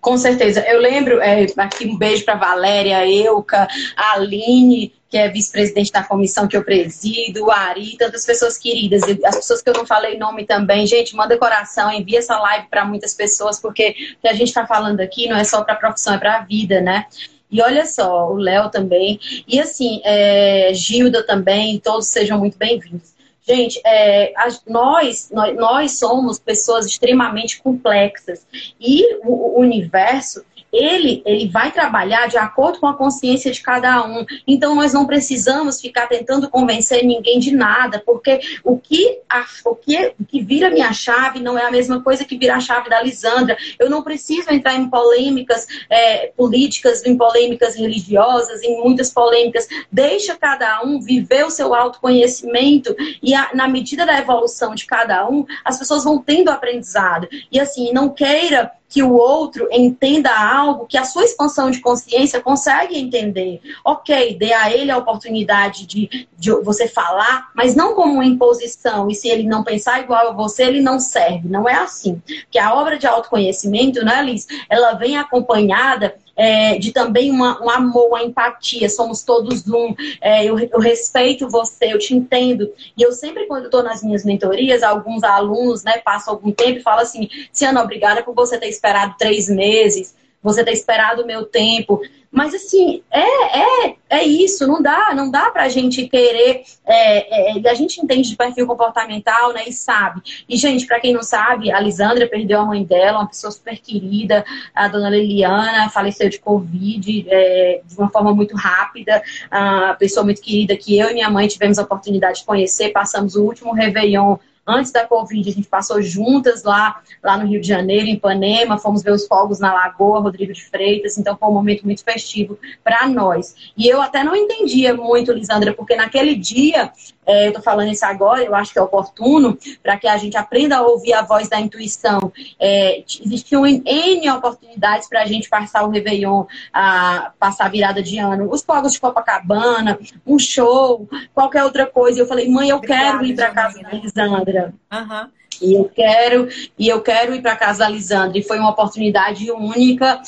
[0.00, 0.60] Com certeza.
[0.66, 6.48] Eu lembro, é, aqui um beijo para Valéria, Euca, Aline, que é vice-presidente da comissão
[6.48, 10.86] que eu presido, Ari, tantas pessoas queridas, as pessoas que eu não falei nome também.
[10.88, 14.66] Gente, manda coração, envia essa live para muitas pessoas, porque o que a gente está
[14.66, 17.06] falando aqui não é só para a profissão, é para a vida, né?
[17.52, 19.20] E olha só, o Léo também.
[19.46, 23.12] E assim, é, Gilda também, todos sejam muito bem-vindos.
[23.46, 24.32] Gente, é,
[24.66, 28.46] nós, nós, nós somos pessoas extremamente complexas
[28.80, 34.04] e o, o universo ele, ele vai trabalhar de acordo com a consciência de cada
[34.06, 34.24] um.
[34.46, 39.74] Então, nós não precisamos ficar tentando convencer ninguém de nada, porque o que, a, o
[39.74, 42.88] que, o que vira minha chave não é a mesma coisa que vira a chave
[42.88, 43.56] da Lisandra.
[43.78, 49.68] Eu não preciso entrar em polêmicas é, políticas, em polêmicas religiosas, em muitas polêmicas.
[49.90, 55.28] Deixa cada um viver o seu autoconhecimento e, a, na medida da evolução de cada
[55.28, 57.28] um, as pessoas vão tendo aprendizado.
[57.50, 62.42] E assim, não queira que o outro entenda algo que a sua expansão de consciência
[62.42, 63.58] consegue entender.
[63.82, 69.08] Ok, dê a ele a oportunidade de, de você falar, mas não como uma imposição.
[69.08, 71.48] E se ele não pensar igual a você, ele não serve.
[71.48, 72.20] Não é assim.
[72.42, 74.46] Porque a obra de autoconhecimento, né, Liz?
[74.68, 80.44] Ela vem acompanhada é, de também uma, um amor, uma empatia, somos todos um, é,
[80.44, 82.68] eu, eu, respeito você, eu te entendo.
[82.96, 86.82] E eu sempre, quando estou nas minhas mentorias, alguns alunos né, passam algum tempo e
[86.82, 91.44] falam assim, Ciana, obrigada por você ter esperado três meses, você ter esperado o meu
[91.44, 92.00] tempo.
[92.32, 96.62] Mas assim, é, é, é isso, não dá, não dá pra gente querer.
[96.86, 99.64] É, é, a gente entende de perfil comportamental, né?
[99.66, 100.22] E sabe.
[100.48, 103.78] E, gente, para quem não sabe, a Lisandra perdeu a mãe dela, uma pessoa super
[103.78, 110.24] querida, a dona Liliana faleceu de Covid é, de uma forma muito rápida, a pessoa
[110.24, 113.74] muito querida que eu e minha mãe tivemos a oportunidade de conhecer, passamos o último
[113.74, 118.14] Réveillon Antes da Covid, a gente passou juntas lá, lá no Rio de Janeiro, em
[118.14, 122.04] Ipanema, fomos ver os fogos na Lagoa, Rodrigo de Freitas, então foi um momento muito
[122.04, 123.54] festivo para nós.
[123.76, 126.92] E eu até não entendia muito, Lisandra, porque naquele dia
[127.26, 130.36] é, eu estou falando isso agora, eu acho que é oportuno, para que a gente
[130.36, 132.32] aprenda a ouvir a voz da intuição.
[132.58, 138.18] É, existiam N oportunidades para a gente passar o Réveillon, a, passar a virada de
[138.18, 138.50] ano.
[138.50, 142.20] Os fogos de Copacabana, um show, qualquer outra coisa.
[142.20, 144.74] Eu falei, mãe, eu Obrigada, quero ir para casa da Lisandra.
[144.92, 145.28] Uhum.
[145.60, 148.36] E eu quero, e eu quero ir para casa da Lisandra.
[148.36, 150.20] E foi uma oportunidade única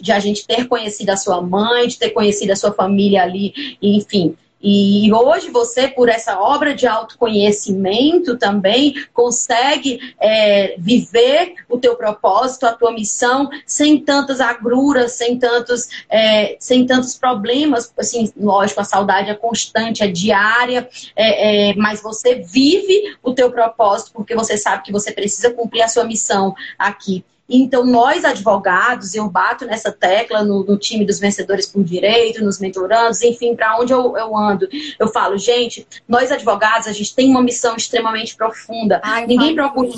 [0.00, 3.76] de a gente ter conhecido a sua mãe, de ter conhecido a sua família ali,
[3.82, 4.36] enfim.
[4.68, 12.66] E hoje você, por essa obra de autoconhecimento também, consegue é, viver o teu propósito,
[12.66, 17.94] a tua missão, sem tantas agruras, sem tantos, é, sem tantos problemas.
[17.96, 23.52] Assim, lógico, a saudade é constante, é diária, é, é, mas você vive o teu
[23.52, 27.24] propósito porque você sabe que você precisa cumprir a sua missão aqui.
[27.48, 32.58] Então, nós advogados, eu bato nessa tecla no, no time dos vencedores por direito, nos
[32.58, 34.68] mentorandos, enfim, para onde eu, eu, ando.
[34.98, 39.00] Eu falo, gente, nós advogados, a gente tem uma missão extremamente profunda.
[39.04, 39.90] Ai, ninguém procura.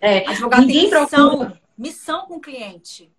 [0.00, 1.60] É, Advogado ninguém tem missão, procura.
[1.76, 3.10] Missão com o cliente.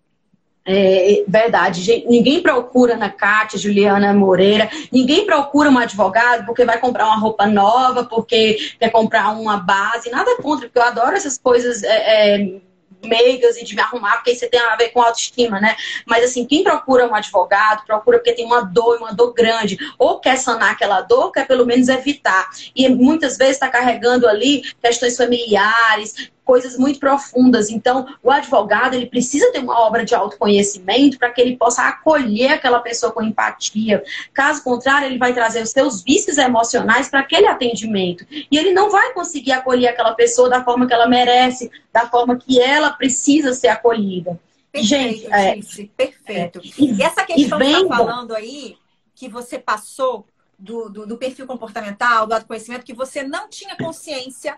[0.70, 6.78] É, verdade, gente, ninguém procura na Cátia, Juliana Moreira, ninguém procura um advogado porque vai
[6.78, 11.38] comprar uma roupa nova, porque quer comprar uma base, nada contra, porque eu adoro essas
[11.38, 12.60] coisas é, é,
[13.04, 15.76] meigas e de me arrumar, porque isso tem a ver com autoestima, né?
[16.06, 20.20] Mas assim, quem procura um advogado, procura porque tem uma dor, uma dor grande, ou
[20.20, 22.48] quer sanar aquela dor, quer pelo menos evitar.
[22.74, 27.68] E muitas vezes está carregando ali questões familiares, coisas muito profundas.
[27.68, 32.52] Então, o advogado ele precisa ter uma obra de autoconhecimento para que ele possa acolher
[32.52, 34.02] aquela pessoa com empatia.
[34.32, 38.88] Caso contrário, ele vai trazer os seus vícios emocionais para aquele atendimento e ele não
[38.88, 43.52] vai conseguir acolher aquela pessoa da forma que ela merece, da forma que ela precisa
[43.52, 44.40] ser acolhida.
[44.72, 46.60] Perfeito, gente, é, perfeito.
[46.60, 48.78] É, e, e, essa questão e vem, que está falando aí,
[49.14, 50.24] que você passou
[50.58, 54.56] do, do, do perfil comportamental, do autoconhecimento, que você não tinha consciência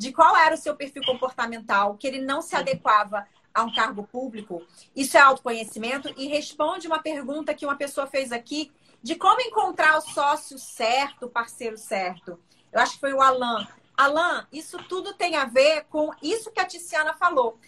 [0.00, 4.02] de qual era o seu perfil comportamental, que ele não se adequava a um cargo
[4.02, 9.42] público, isso é autoconhecimento e responde uma pergunta que uma pessoa fez aqui de como
[9.42, 12.40] encontrar o sócio certo, o parceiro certo.
[12.72, 13.68] Eu acho que foi o Alan.
[13.94, 17.58] Alan, isso tudo tem a ver com isso que a Tiziana falou.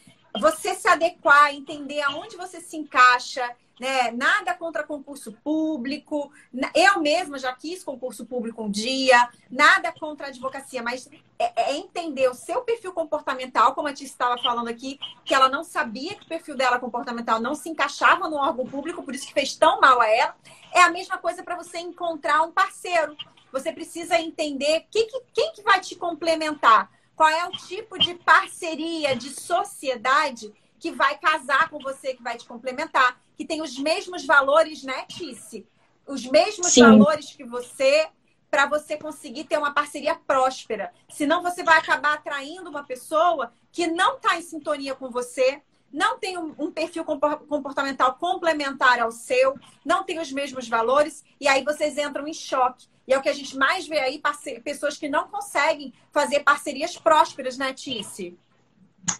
[0.40, 3.46] Você se adequar, entender aonde você se encaixa,
[3.82, 4.12] né?
[4.12, 6.32] Nada contra concurso público.
[6.72, 12.30] Eu mesma já quis concurso público um dia, nada contra advocacia, mas é, é entender
[12.30, 16.22] o seu perfil comportamental, como a Tia estava falando aqui, que ela não sabia que
[16.22, 19.80] o perfil dela comportamental não se encaixava no órgão público, por isso que fez tão
[19.80, 20.36] mal a ela.
[20.72, 23.16] É a mesma coisa para você encontrar um parceiro.
[23.50, 26.88] Você precisa entender que, que, quem que vai te complementar.
[27.16, 32.36] Qual é o tipo de parceria, de sociedade que vai casar com você, que vai
[32.36, 35.66] te complementar, que tem os mesmos valores, né, Tice?
[36.06, 36.82] Os mesmos Sim.
[36.82, 38.08] valores que você,
[38.48, 40.92] para você conseguir ter uma parceria próspera.
[41.10, 45.60] Senão você vai acabar atraindo uma pessoa que não está em sintonia com você,
[45.92, 51.64] não tem um, perfil comportamental complementar ao seu, não tem os mesmos valores, e aí
[51.64, 52.86] vocês entram em choque.
[53.08, 54.22] E é o que a gente mais vê aí,
[54.62, 58.38] pessoas que não conseguem fazer parcerias prósperas, né, Tice?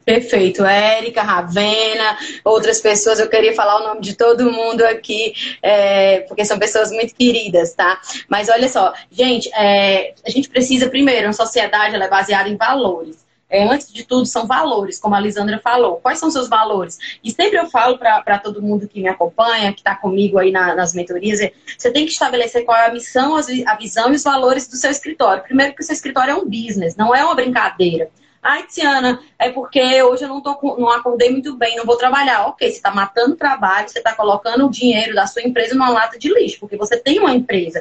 [0.04, 0.64] Perfeito.
[0.64, 6.44] Érica, Ravena, outras pessoas, eu queria falar o nome de todo mundo aqui, é, porque
[6.44, 8.00] são pessoas muito queridas, tá?
[8.28, 12.56] Mas olha só, gente, é, a gente precisa, primeiro, uma sociedade ela é baseada em
[12.56, 13.22] valores.
[13.48, 15.96] É, antes de tudo, são valores, como a Lisandra falou.
[15.96, 16.98] Quais são seus valores?
[17.22, 20.74] E sempre eu falo para todo mundo que me acompanha, que está comigo aí na,
[20.74, 24.24] nas mentorias, é, você tem que estabelecer qual é a missão, a visão e os
[24.24, 25.42] valores do seu escritório.
[25.42, 28.10] Primeiro que o seu escritório é um business, não é uma brincadeira.
[28.44, 32.48] Ai, Tiana, é porque hoje eu não, tô, não acordei muito bem, não vou trabalhar.
[32.48, 36.18] Ok, você está matando trabalho, você está colocando o dinheiro da sua empresa numa lata
[36.18, 37.80] de lixo, porque você tem uma empresa.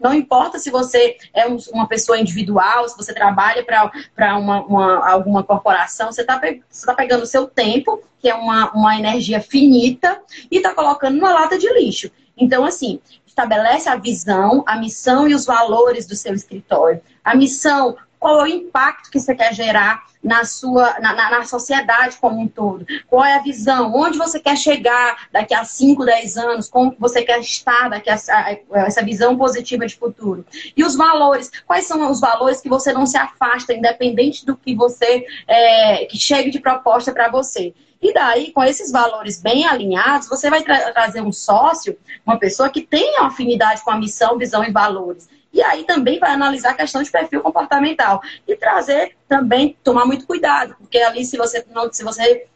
[0.00, 5.44] Não importa se você é uma pessoa individual, se você trabalha para uma, uma, alguma
[5.44, 10.56] corporação, você está tá pegando o seu tempo, que é uma, uma energia finita, e
[10.56, 12.10] está colocando numa lata de lixo.
[12.34, 17.02] Então, assim, estabelece a visão, a missão e os valores do seu escritório.
[17.22, 21.44] A missão, qual é o impacto que você quer gerar na sua na, na, na,
[21.44, 22.84] sociedade como um todo.
[23.06, 23.94] Qual é a visão?
[23.94, 26.68] Onde você quer chegar daqui a 5, 10 anos?
[26.68, 30.44] Como você quer estar daqui a, a, essa visão positiva de futuro?
[30.76, 31.50] E os valores?
[31.64, 36.18] Quais são os valores que você não se afasta, independente do que você é, que
[36.18, 37.72] chegue de proposta para você?
[38.02, 42.68] E daí, com esses valores bem alinhados, você vai tra trazer um sócio, uma pessoa
[42.68, 45.28] que tenha afinidade com a missão, visão e valores.
[45.56, 48.20] E aí também vai analisar a questão de perfil comportamental.
[48.46, 52.46] E trazer também, tomar muito cuidado, porque ali se você não, se você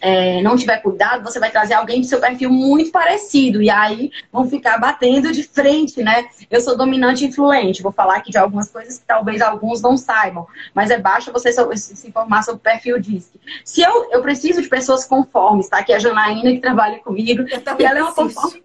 [0.00, 3.62] é, não tiver cuidado, você vai trazer alguém do seu perfil muito parecido.
[3.62, 6.26] E aí vão ficar batendo de frente, né?
[6.50, 7.84] Eu sou dominante e influente.
[7.84, 10.44] Vou falar aqui de algumas coisas que talvez alguns não saibam.
[10.74, 13.30] Mas é baixa você se informar sobre o perfil DISC.
[13.64, 15.78] Se eu, eu preciso de pessoas conformes, tá?
[15.78, 17.44] Aqui é a Janaína que trabalha comigo.
[17.46, 18.64] e ela é uma conforme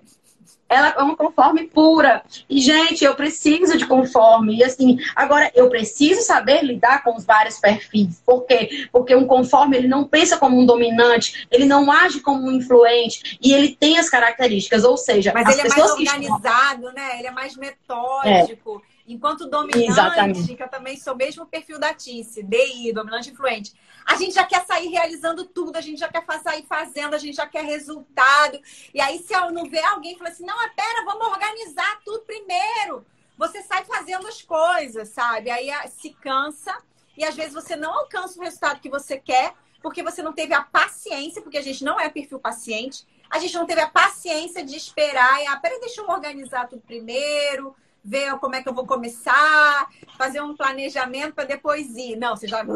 [0.69, 2.23] ela é uma conforme pura.
[2.49, 4.57] E, gente, eu preciso de conforme.
[4.57, 8.21] E, assim, agora, eu preciso saber lidar com os vários perfis.
[8.25, 8.87] Por quê?
[8.91, 13.39] Porque um conforme, ele não pensa como um dominante, ele não age como um influente,
[13.41, 15.31] e ele tem as características, ou seja...
[15.33, 16.93] Mas ele é mais organizado, estão...
[16.93, 17.19] né?
[17.19, 18.81] Ele é mais metódico.
[18.85, 18.88] É.
[19.09, 20.55] Enquanto dominante, Exatamente.
[20.55, 23.73] que eu também sou mesmo perfil da Tice, DI, dominante influente.
[24.05, 27.35] A gente já quer sair realizando tudo, a gente já quer sair fazendo, a gente
[27.35, 28.61] já quer resultado.
[28.93, 33.03] E aí, se eu não ver alguém fala assim, não, pera, vamos organizar tudo primeiro.
[33.35, 35.49] Você sai fazendo as coisas, sabe?
[35.49, 36.77] Aí se cansa
[37.17, 40.53] e às vezes você não alcança o resultado que você quer, porque você não teve
[40.53, 44.63] a paciência, porque a gente não é perfil paciente, a gente não teve a paciência
[44.63, 45.41] de esperar.
[45.41, 49.87] E, ah, peraí, deixa eu organizar tudo primeiro ver como é que eu vou começar,
[50.17, 52.15] fazer um planejamento para depois ir.
[52.15, 52.63] Não, você já.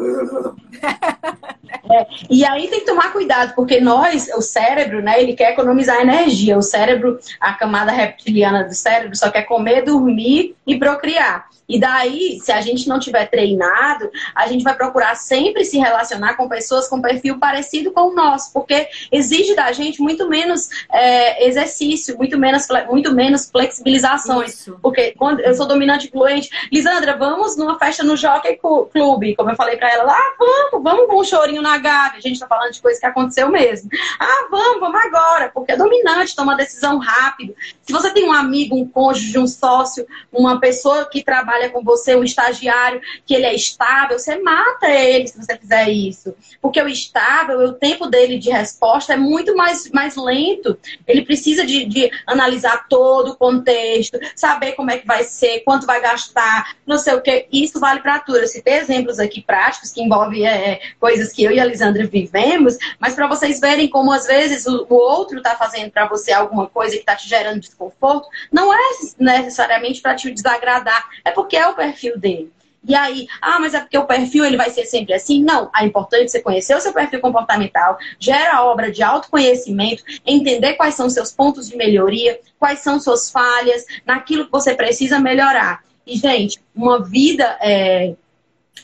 [1.90, 6.00] É, e aí tem que tomar cuidado, porque nós, o cérebro, né, ele quer economizar
[6.00, 6.56] energia.
[6.56, 11.46] O cérebro, a camada reptiliana do cérebro, só quer comer, dormir e procriar.
[11.68, 16.34] E daí, se a gente não tiver treinado, a gente vai procurar sempre se relacionar
[16.34, 21.46] com pessoas com perfil parecido com o nosso, porque exige da gente muito menos é,
[21.46, 24.60] exercício, muito menos, muito menos flexibilizações.
[24.60, 24.78] Isso.
[24.82, 29.56] Porque quando eu sou dominante influente, Lisandra, vamos numa festa no Jockey Club, como eu
[29.56, 32.46] falei para ela ah, vamos, vamos com um chorinho na a Gabi, a gente está
[32.46, 33.90] falando de coisa que aconteceu mesmo.
[34.18, 37.54] Ah, vamos, vamos agora, porque é dominante, toma decisão rápido.
[37.82, 42.14] Se você tem um amigo, um cônjuge, um sócio, uma pessoa que trabalha com você,
[42.14, 46.34] um estagiário, que ele é estável, você mata ele se você fizer isso.
[46.62, 50.78] Porque o estável, o tempo dele de resposta é muito mais, mais lento.
[51.06, 55.86] Ele precisa de, de analisar todo o contexto, saber como é que vai ser, quanto
[55.86, 57.46] vai gastar, não sei o que.
[57.52, 58.38] Isso vale para tudo.
[58.38, 62.76] Eu citei exemplos aqui práticos que envolvem é, coisas que eu e a Lisandra vivemos,
[62.98, 66.66] mas para vocês verem como às vezes o, o outro está fazendo para você alguma
[66.66, 68.78] coisa que está te gerando desconforto, não é
[69.18, 72.52] necessariamente para te desagradar, é porque é o perfil dele.
[72.86, 75.42] E aí, ah, mas é porque o perfil ele vai ser sempre assim?
[75.42, 80.94] Não, é importante você conhecer o seu perfil comportamental, gera obra de autoconhecimento, entender quais
[80.94, 85.82] são seus pontos de melhoria, quais são suas falhas, naquilo que você precisa melhorar.
[86.06, 88.14] E, gente, uma vida é,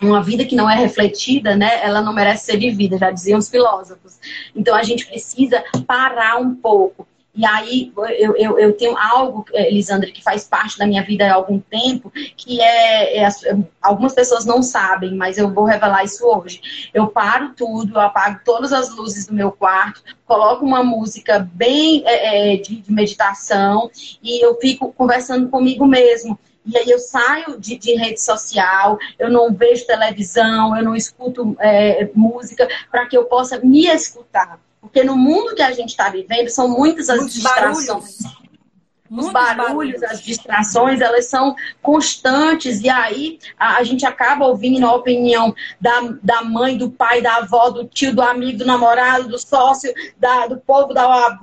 [0.01, 3.49] uma vida que não é refletida, né, ela não merece ser vivida, já diziam os
[3.49, 4.19] filósofos.
[4.57, 7.07] Então a gente precisa parar um pouco.
[7.35, 11.35] E aí eu, eu, eu tenho algo, Elisandra, que faz parte da minha vida há
[11.35, 13.29] algum tempo, que é, é,
[13.81, 16.91] algumas pessoas não sabem, mas eu vou revelar isso hoje.
[16.93, 22.03] Eu paro tudo, eu apago todas as luzes do meu quarto, coloco uma música bem
[22.05, 23.91] é de, de meditação
[24.23, 26.39] e eu fico conversando comigo mesmo.
[26.67, 31.57] E aí eu saio de, de, rede social, eu não vejo televisão, eu não escuto
[31.59, 34.61] é, música, para que eu possa me escutar.
[34.81, 37.87] Porque no mundo que a gente está vivendo, são muitas as Muitos distrações.
[37.87, 38.41] Barulhos.
[39.11, 42.81] Os barulhos, barulhos, as distrações, elas são constantes.
[42.81, 47.39] E aí a, a, gente acaba ouvindo a opinião da, da mãe, do pai, da
[47.39, 51.41] avó, do tio, do amigo, do namorado, do sócio, da, do povo da OAB,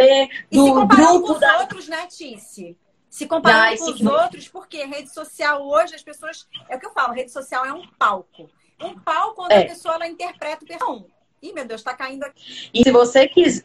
[0.49, 1.59] do grupo com os da...
[1.59, 2.77] outros, né, Tice?
[3.09, 6.47] Se comparando com os outros, porque rede social hoje as pessoas.
[6.69, 8.49] É o que eu falo, rede social é um palco.
[8.81, 9.63] Um palco onde é.
[9.63, 11.16] a pessoa ela interpreta o personagem.
[11.41, 12.69] Ih, meu Deus, tá caindo aqui.
[12.73, 13.63] E se você quiser.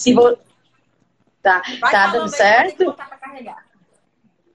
[0.00, 0.36] Se vo...
[1.42, 2.96] Tá, tá dando certo?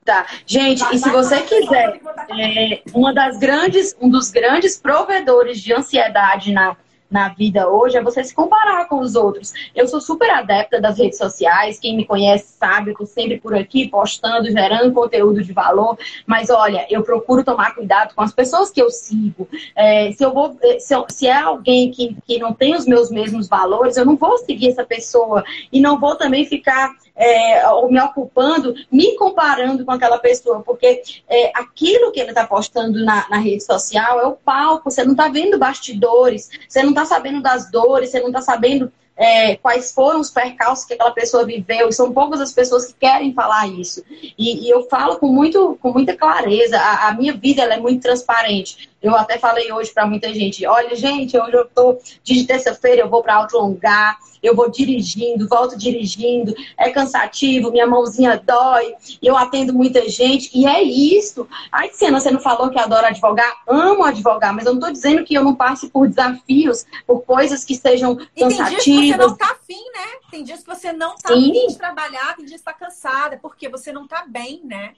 [0.05, 0.25] Tá.
[0.45, 2.01] Gente, vai, e se vai, você vai, quiser,
[2.39, 6.77] é, uma das grandes, um dos grandes provedores de ansiedade na,
[7.09, 9.53] na vida hoje é você se comparar com os outros.
[9.75, 13.55] Eu sou super adepta das redes sociais, quem me conhece sabe, eu tô sempre por
[13.55, 18.69] aqui postando, gerando conteúdo de valor, mas olha, eu procuro tomar cuidado com as pessoas
[18.69, 19.47] que eu sigo.
[19.75, 22.85] É, se eu vou, é, se, eu, se, é alguém que, que não tem os
[22.85, 27.63] meus mesmos valores, eu não vou seguir essa pessoa e não vou também ficar é,
[27.89, 33.27] me ocupando, me comparando com aquela pessoa, porque é, aquilo que ele está postando na,
[33.27, 37.41] na, rede social é o palco, você não está vendo bastidores, você não está sabendo
[37.41, 41.91] das dores, você não está sabendo é, quais foram os percalços que aquela pessoa viveu.
[41.91, 44.03] São poucas as pessoas que querem falar isso.
[44.11, 46.77] E, e eu falo com, muito, com muita clareza.
[46.77, 48.89] A, a minha vida é muito transparente.
[49.01, 53.09] Eu até falei hoje para muita gente: olha, gente, hoje eu estou de terça-feira, eu
[53.09, 59.37] vou para Alto Longar, eu vou dirigindo, volto dirigindo, é cansativo, minha mãozinha dói, eu
[59.37, 61.47] atendo muita gente, e é isso.
[61.71, 63.61] Ai, Cena, você não falou que adora advogar?
[63.67, 67.63] Amo advogar, mas eu não estou dizendo que eu não passe por desafios, por coisas
[67.63, 68.83] que sejam cansativas.
[68.83, 70.07] tem dias que você não está afim, né?
[70.31, 73.69] Tem dias que você não está afim de trabalhar, tem dias que está cansada, porque
[73.69, 74.93] você não está bem, né?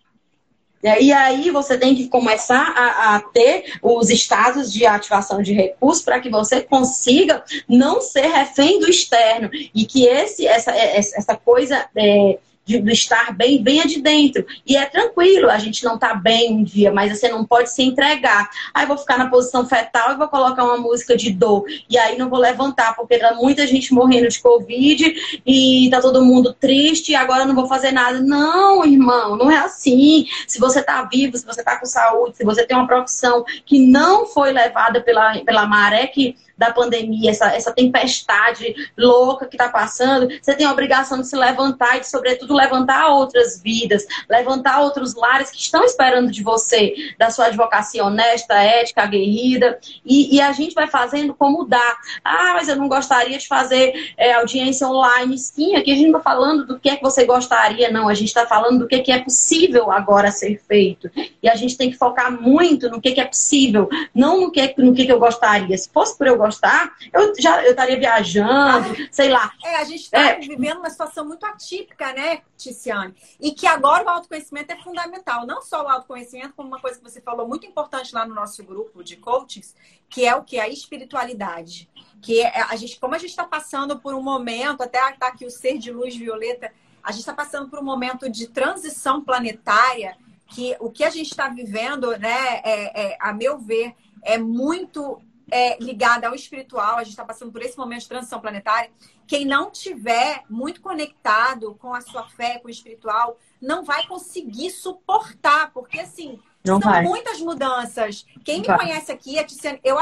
[0.81, 6.03] E aí você tem que começar a, a ter os estados de ativação de recursos
[6.03, 9.49] para que você consiga não ser refém do externo.
[9.53, 14.45] E que esse, essa, essa coisa é, de, do estar bem, venha de dentro.
[14.63, 17.81] E é tranquilo, a gente não tá bem um dia, mas você não pode se
[17.81, 18.47] entregar.
[18.71, 21.65] Aí vou ficar na posição fetal e vou colocar uma música de dor.
[21.89, 26.23] E aí não vou levantar, porque tá muita gente morrendo de Covid e tá todo
[26.23, 28.19] mundo triste e agora não vou fazer nada.
[28.19, 30.27] Não, irmão, não é assim.
[30.47, 33.79] Se você tá vivo, se você tá com saúde, se você tem uma profissão que
[33.79, 39.69] não foi levada pela, pela maré que da pandemia, essa, essa tempestade louca que está
[39.69, 45.15] passando, você tem a obrigação de se levantar e, sobretudo, levantar outras vidas, levantar outros
[45.15, 49.79] lares que estão esperando de você, da sua advocacia honesta, ética, aguerrida.
[50.05, 51.97] E, e a gente vai fazendo como dá.
[52.23, 55.37] Ah, mas eu não gostaria de fazer é, audiência online.
[55.37, 58.09] Sim, aqui a gente não está falando do que é que você gostaria, não.
[58.09, 61.09] A gente está falando do que é, que é possível agora ser feito.
[61.41, 64.51] E a gente tem que focar muito no que, é que é possível, não no
[64.51, 65.77] que, no que, que eu gostaria.
[65.77, 69.51] Se fosse por eu gostar, gostar, eu já eu estaria viajando, ah, sei lá.
[69.63, 70.39] É, a gente está é.
[70.39, 73.15] vivendo uma situação muito atípica, né, Ticiane?
[73.39, 75.45] E que agora o autoconhecimento é fundamental.
[75.45, 78.63] Não só o autoconhecimento, como uma coisa que você falou muito importante lá no nosso
[78.63, 79.75] grupo de coaches,
[80.09, 80.59] que é o que?
[80.59, 81.89] A espiritualidade.
[82.21, 85.45] Que é, a gente, como a gente está passando por um momento, até tá aqui
[85.45, 86.71] o ser de luz violeta,
[87.03, 90.17] a gente está passando por um momento de transição planetária
[90.49, 95.21] que o que a gente está vivendo, né, é, é, a meu ver, é muito
[95.51, 98.91] é, ligada ao espiritual, a gente está passando por esse momento de transição planetária.
[99.27, 104.71] Quem não tiver muito conectado com a sua fé, com o espiritual, não vai conseguir
[104.71, 106.39] suportar, porque assim.
[106.65, 107.01] Não são vai.
[107.03, 108.25] muitas mudanças.
[108.43, 108.77] Quem me vai.
[108.77, 109.97] conhece aqui, a Tiziane, eu,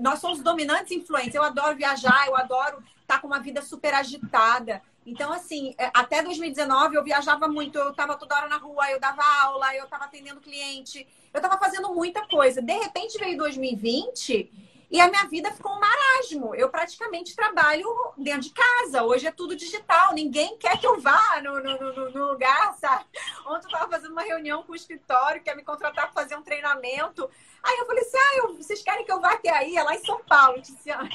[0.00, 1.34] nós somos dominantes influentes.
[1.34, 4.80] Eu adoro viajar, eu adoro estar tá com uma vida super agitada.
[5.08, 9.00] Então, assim, é, até 2019 eu viajava muito, eu estava toda hora na rua, eu
[9.00, 12.60] dava aula, eu estava atendendo cliente, eu estava fazendo muita coisa.
[12.60, 16.54] De repente veio 2020 e a minha vida ficou um marasmo.
[16.54, 17.86] Eu praticamente trabalho
[18.16, 19.02] dentro de casa.
[19.02, 20.14] Hoje é tudo digital.
[20.14, 23.04] Ninguém quer que eu vá no, no, no lugar, sabe?
[23.46, 26.42] Ontem eu estava fazendo uma reunião com o escritório, quer me contratar para fazer um
[26.42, 27.28] treinamento.
[27.62, 29.76] Aí eu falei assim: ah, eu, vocês querem que eu vá até aí?
[29.76, 31.08] É lá em São Paulo, Tiziana.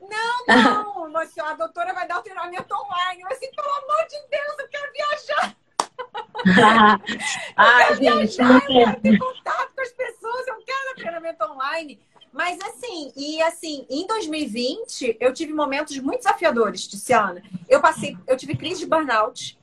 [0.00, 0.46] Não,
[1.04, 3.22] não, mas a doutora vai dar o treinamento online.
[3.22, 5.56] Eu assim, pelo amor de Deus, eu quero viajar.
[7.58, 12.00] eu quero gente, viajar, eu quero ter contato com as pessoas, eu quero treinamento online.
[12.38, 17.42] Mas assim, e assim, em 2020, eu tive momentos muito desafiadores, Tiziana.
[17.68, 19.58] Eu passei, eu tive crise de burnout.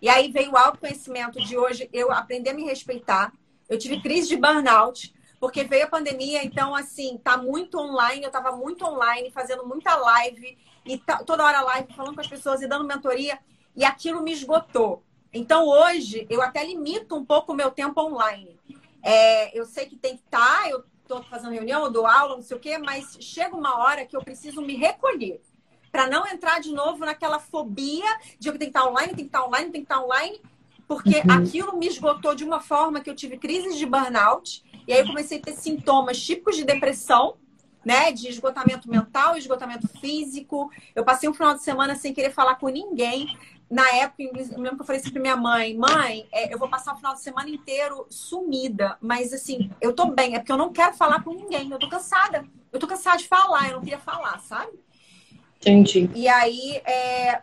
[0.00, 3.32] E aí veio o autoconhecimento de hoje, eu aprender a me respeitar.
[3.68, 8.32] Eu tive crise de burnout, porque veio a pandemia, então assim, tá muito online, eu
[8.32, 12.66] tava muito online, fazendo muita live e toda hora live falando com as pessoas e
[12.66, 13.38] dando mentoria,
[13.76, 15.04] e aquilo me esgotou.
[15.32, 18.58] Então hoje eu até limito um pouco o meu tempo online.
[19.00, 20.84] É, eu sei que tem que estar, tá, eu
[21.18, 24.16] estou fazendo reunião, eu dou aula, não sei o quê, mas chega uma hora que
[24.16, 25.40] eu preciso me recolher
[25.90, 28.08] para não entrar de novo naquela fobia
[28.38, 30.40] de eu tenho que estar online, tem que estar online, tem que estar online,
[30.88, 31.32] porque uhum.
[31.38, 35.06] aquilo me esgotou de uma forma que eu tive crises de burnout e aí eu
[35.06, 37.36] comecei a ter sintomas típicos de depressão,
[37.84, 40.70] né, de esgotamento mental, esgotamento físico.
[40.94, 43.36] Eu passei um final de semana sem querer falar com ninguém
[43.72, 46.68] na época, eu lembro que eu falei assim pra minha mãe, mãe, é, eu vou
[46.68, 50.58] passar o final de semana inteiro sumida, mas assim, eu tô bem, é porque eu
[50.58, 52.44] não quero falar com ninguém, eu tô cansada.
[52.70, 54.78] Eu tô cansada de falar, eu não queria falar, sabe?
[55.58, 56.10] Entendi.
[56.14, 57.40] E aí, é,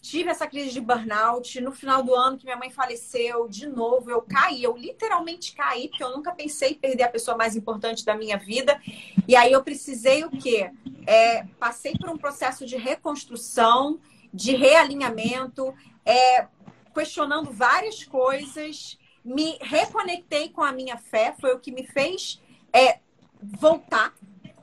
[0.00, 1.60] tive essa crise de burnout.
[1.60, 4.64] No final do ano que minha mãe faleceu, de novo, eu caí.
[4.64, 8.36] Eu literalmente caí, porque eu nunca pensei em perder a pessoa mais importante da minha
[8.36, 8.80] vida.
[9.28, 10.70] E aí eu precisei o quê?
[11.06, 14.00] É, passei por um processo de reconstrução
[14.32, 15.74] de realinhamento,
[16.04, 16.46] é,
[16.94, 22.40] questionando várias coisas, me reconectei com a minha fé, foi o que me fez
[22.72, 23.00] é,
[23.42, 24.14] voltar,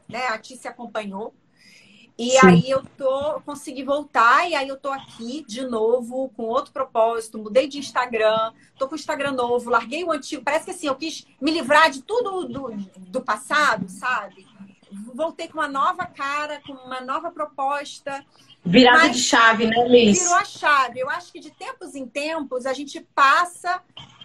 [0.08, 0.28] né?
[0.28, 1.34] A Ti se acompanhou.
[2.18, 2.48] E Sim.
[2.48, 7.38] aí eu tô, consegui voltar, e aí eu tô aqui de novo, com outro propósito,
[7.38, 10.44] mudei de Instagram, tô com o Instagram novo, larguei o antigo.
[10.44, 14.48] Parece que assim, eu quis me livrar de tudo do, do passado, sabe?
[15.14, 18.26] Voltei com uma nova cara, com uma nova proposta.
[18.68, 20.20] Virada Mas de chave, né, Liz?
[20.20, 21.00] Virou a chave.
[21.00, 23.82] Eu acho que de tempos em tempos a gente passa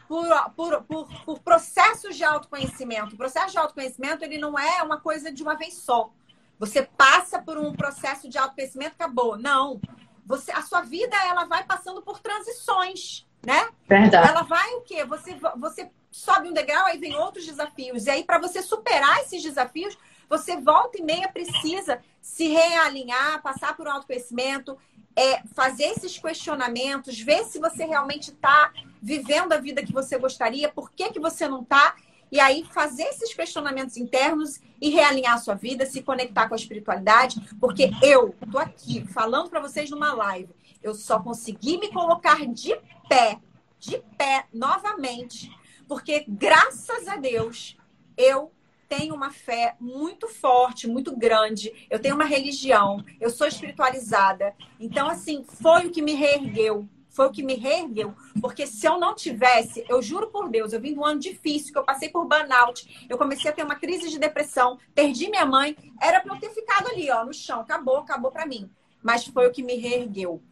[0.09, 3.15] por, por, por, por processos de autoconhecimento.
[3.15, 6.11] O processo de autoconhecimento ele não é uma coisa de uma vez só.
[6.59, 9.39] Você passa por um processo de autoconhecimento, acabou.
[9.39, 9.81] Não.
[10.27, 13.69] Você, a sua vida ela vai passando por transições, né?
[13.89, 14.29] Verdade.
[14.29, 15.05] Ela vai o quê?
[15.05, 18.07] Você, você sobe um degrau, aí vem outros desafios.
[18.07, 19.97] E aí, para você superar esses desafios,
[20.29, 24.79] você volta e meia precisa se realinhar, passar por um autoconhecimento,
[25.15, 30.69] é, fazer esses questionamentos, ver se você realmente está vivendo a vida que você gostaria,
[30.69, 31.97] por que, que você não está,
[32.31, 36.57] e aí fazer esses questionamentos internos e realinhar a sua vida, se conectar com a
[36.57, 40.49] espiritualidade, porque eu tô aqui falando para vocês numa live,
[40.83, 42.75] eu só consegui me colocar de
[43.09, 43.39] pé,
[43.79, 45.51] de pé novamente,
[45.87, 47.77] porque graças a Deus
[48.17, 48.51] eu
[48.93, 51.73] tenho uma fé muito forte, muito grande.
[51.89, 54.55] Eu tenho uma religião, eu sou espiritualizada.
[54.79, 56.87] Então, assim, foi o que me reergueu.
[57.09, 58.15] Foi o que me reergueu.
[58.39, 61.73] Porque se eu não tivesse, eu juro por Deus, eu vim de um ano difícil,
[61.73, 65.47] que eu passei por burnout, eu comecei a ter uma crise de depressão, perdi minha
[65.47, 67.61] mãe, era para eu ter ficado ali, ó, no chão.
[67.61, 68.71] Acabou, acabou para mim.
[69.03, 70.43] Mas foi o que me reergueu.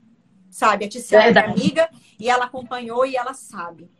[0.48, 0.86] Sabe?
[0.86, 3.90] A Tiziana é minha amiga e ela acompanhou e ela sabe.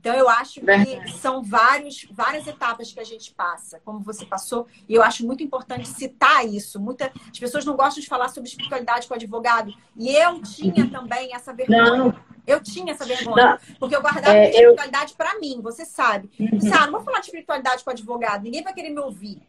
[0.00, 4.66] Então, eu acho que são vários, várias etapas que a gente passa, como você passou,
[4.88, 6.80] e eu acho muito importante citar isso.
[6.80, 11.34] Muita, as pessoas não gostam de falar sobre espiritualidade com advogado, e eu tinha também
[11.34, 11.96] essa vergonha.
[11.96, 12.14] Não.
[12.46, 13.76] Eu tinha essa vergonha, não.
[13.78, 15.16] porque eu guardava é, espiritualidade eu...
[15.18, 16.30] para mim, você sabe.
[16.40, 16.58] Uhum.
[16.72, 19.42] Ah, não vou falar de espiritualidade com advogado, ninguém vai querer me ouvir.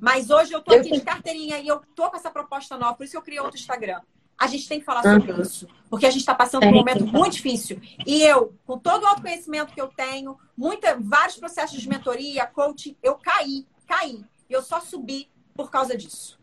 [0.00, 3.04] Mas hoje eu tô aqui de carteirinha e eu tô com essa proposta nova, por
[3.04, 4.00] isso eu criei outro Instagram
[4.40, 5.42] a gente tem que falar sobre uhum.
[5.42, 5.68] isso.
[5.90, 7.78] Porque a gente está passando por um momento muito difícil.
[8.06, 12.96] E eu, com todo o autoconhecimento que eu tenho, muita, vários processos de mentoria, coaching,
[13.02, 14.24] eu caí, caí.
[14.48, 16.39] E eu só subi por causa disso.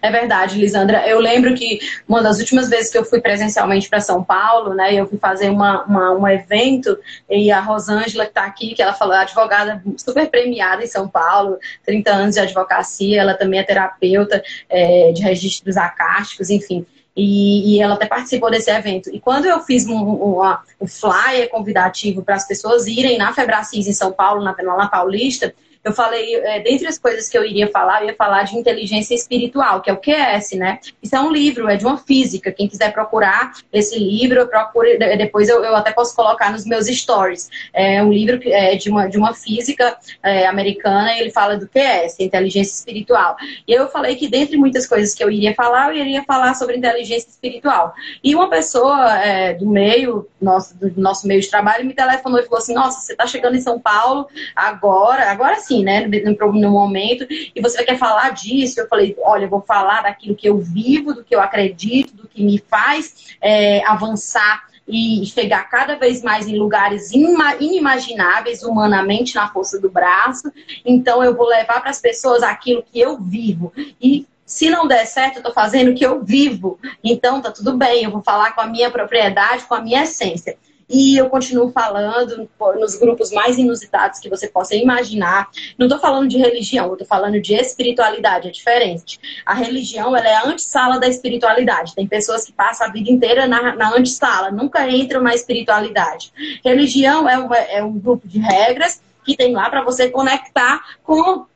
[0.00, 1.06] É verdade, Lisandra.
[1.06, 4.94] Eu lembro que uma das últimas vezes que eu fui presencialmente para São Paulo, né,
[4.94, 8.92] eu fui fazer uma, uma, um evento e a Rosângela, que está aqui, que ela
[8.92, 14.42] falou, advogada super premiada em São Paulo, 30 anos de advocacia, ela também é terapeuta
[14.68, 16.86] é, de registros acásticos, enfim.
[17.16, 19.10] E, e, ela até participou desse evento.
[19.12, 20.40] E quando eu fiz um, um,
[20.80, 25.52] um flyer convidativo para as pessoas irem na Febracis em São Paulo, na, na Paulista,
[25.82, 29.14] eu falei, é, dentre as coisas que eu iria falar, eu ia falar de inteligência
[29.14, 30.78] espiritual, que é o QS, né?
[31.02, 32.52] Isso é um livro, é de uma física.
[32.52, 37.48] Quem quiser procurar esse livro, procure, depois eu, eu até posso colocar nos meus stories.
[37.72, 41.66] É um livro é, de, uma, de uma física é, americana e ele fala do
[41.66, 43.36] QS, inteligência espiritual.
[43.66, 46.76] E eu falei que dentre muitas coisas que eu iria falar, eu iria falar sobre
[46.76, 47.94] inteligência espiritual.
[48.22, 52.42] E uma pessoa é, do meio, nosso, do nosso meio de trabalho, me telefonou e
[52.42, 56.70] falou assim: Nossa, você está chegando em São Paulo agora, agora sim assim, né, no,
[56.70, 58.80] momento, e você quer falar disso.
[58.80, 62.26] Eu falei, olha, eu vou falar daquilo que eu vivo, do que eu acredito, do
[62.26, 69.48] que me faz é, avançar e chegar cada vez mais em lugares inimagináveis humanamente na
[69.48, 70.50] força do braço.
[70.84, 73.72] Então eu vou levar para as pessoas aquilo que eu vivo.
[74.02, 76.76] E se não der certo, eu estou fazendo o que eu vivo.
[77.04, 80.58] Então tá tudo bem, eu vou falar com a minha propriedade, com a minha essência.
[80.90, 85.48] E eu continuo falando nos grupos mais inusitados que você possa imaginar.
[85.78, 89.20] Não estou falando de religião, eu falando de espiritualidade, é diferente.
[89.46, 91.94] A religião ela é a antessala da espiritualidade.
[91.94, 96.32] Tem pessoas que passam a vida inteira na, na antessala, nunca entram na espiritualidade.
[96.64, 101.46] Religião é, uma, é um grupo de regras que tem lá para você conectar com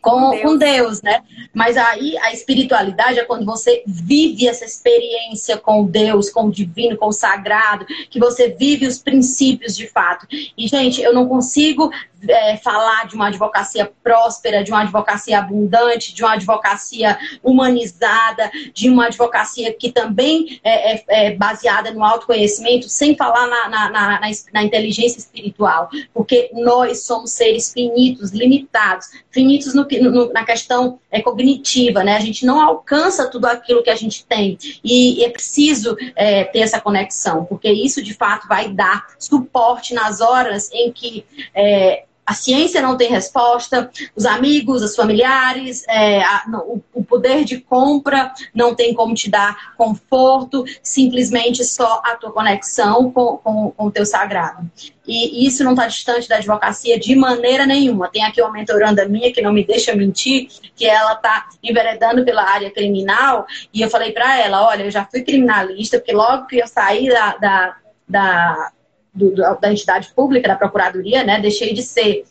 [0.00, 0.42] com Deus.
[0.42, 1.22] com Deus, né?
[1.54, 6.96] Mas aí a espiritualidade é quando você vive essa experiência com Deus, com o divino,
[6.96, 10.26] com o sagrado, que você vive os princípios de fato.
[10.56, 11.90] E, gente, eu não consigo
[12.28, 18.88] é, falar de uma advocacia próspera, de uma advocacia abundante, de uma advocacia humanizada, de
[18.88, 24.20] uma advocacia que também é, é, é baseada no autoconhecimento, sem falar na, na, na,
[24.52, 31.20] na, inteligência espiritual, porque nós somos seres finitos, limitados, finitos no, no, na questão é,
[31.20, 32.16] cognitiva, né?
[32.16, 36.60] A gente não alcança tudo aquilo que a gente tem e é preciso é, ter
[36.60, 41.24] essa conexão, porque isso de fato vai dar suporte nas horas em que
[41.54, 47.44] é, a ciência não tem resposta, os amigos, os familiares, é, a, o, o, poder
[47.44, 53.72] de compra não tem como te dar conforto, simplesmente só a tua conexão com, com,
[53.72, 54.70] com o teu sagrado.
[55.04, 58.06] E isso não está distante da advocacia de maneira nenhuma.
[58.06, 62.44] Tem aqui uma mentoranda minha que não me deixa mentir, que ela está enveredando pela
[62.44, 66.58] área criminal, e eu falei para ela, olha, eu já fui criminalista, porque logo que
[66.58, 67.76] eu saí da, da,
[68.08, 68.72] da
[69.12, 71.40] do, da entidade pública, da Procuradoria, né?
[71.40, 72.24] Deixei de ser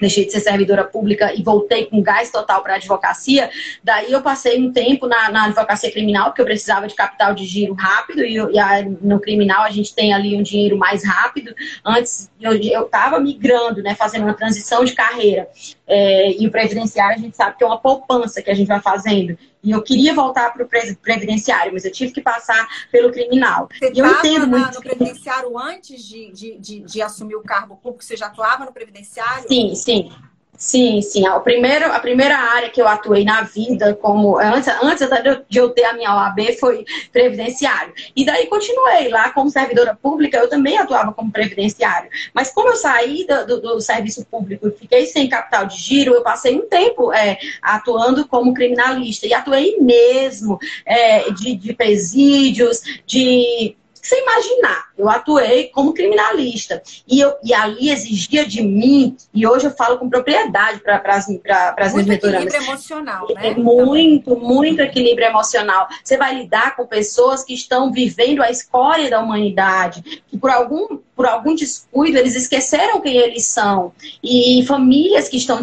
[0.00, 3.50] deixei de ser servidora pública e voltei com gás total para a advocacia.
[3.82, 7.44] Daí eu passei um tempo na, na, advocacia criminal, porque eu precisava de capital de
[7.44, 11.54] giro rápido, e, e a, no criminal a gente tem ali um dinheiro mais rápido.
[11.84, 15.48] Antes eu estava migrando, né, fazendo uma transição de carreira.
[15.86, 18.80] É, e o previdenciário a gente sabe que é uma poupança que a gente vai
[18.80, 19.36] fazendo.
[19.68, 23.68] E eu queria voltar para o previdenciário, mas eu tive que passar pelo criminal.
[23.70, 24.76] Você e eu entendo na, muito.
[24.76, 28.02] no previdenciário antes de, de, de, de, assumir o cargo público?
[28.02, 29.46] Você já atuava no previdenciário?
[29.46, 30.10] Sim, sim.
[30.58, 31.24] Sim, sim.
[31.24, 35.08] A primeira, a primeira área que eu atuei na vida, como antes, antes
[35.48, 37.94] de eu ter a minha OAB, foi previdenciário.
[38.14, 42.10] E daí continuei lá como servidora pública, eu também atuava como previdenciário.
[42.34, 46.22] Mas como eu saí do, do, serviço público e fiquei sem capital de giro, eu
[46.22, 49.28] passei um tempo é, atuando como criminalista.
[49.28, 53.76] E atuei mesmo é, de, de presídios, de
[54.08, 59.66] você imaginar, eu atuei como criminalista e, eu, e ali exigia de mim, e hoje
[59.66, 61.94] eu falo com propriedade para as mentorandas.
[62.14, 63.48] equilíbrio emocional, né?
[63.48, 65.88] É muito, muito equilíbrio emocional.
[66.02, 70.98] Você vai lidar com pessoas que estão vivendo a escória da humanidade, que por algum,
[71.14, 73.92] por algum descuido eles esqueceram quem eles são,
[74.22, 75.62] e famílias que estão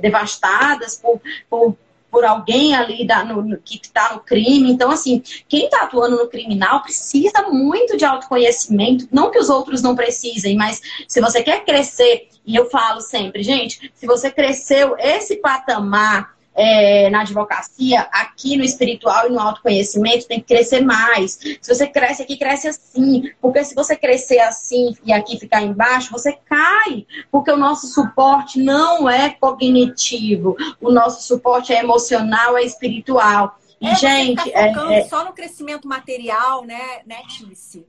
[0.00, 1.20] devastadas por,
[1.50, 1.76] por
[2.16, 4.72] por alguém ali da, no, que está no crime.
[4.72, 9.06] Então, assim, quem está atuando no criminal precisa muito de autoconhecimento.
[9.12, 13.42] Não que os outros não precisem, mas se você quer crescer, e eu falo sempre,
[13.42, 20.26] gente, se você cresceu esse patamar é, na advocacia, aqui no espiritual e no autoconhecimento,
[20.26, 21.38] tem que crescer mais.
[21.60, 23.30] Se você cresce aqui, cresce assim.
[23.40, 27.06] Porque se você crescer assim e aqui ficar embaixo, você cai.
[27.30, 30.56] Porque o nosso suporte não é cognitivo.
[30.80, 33.58] O nosso suporte é emocional, é espiritual.
[33.80, 37.84] E, é, gente, você tá focando é, é, só no crescimento material, né, né Tice?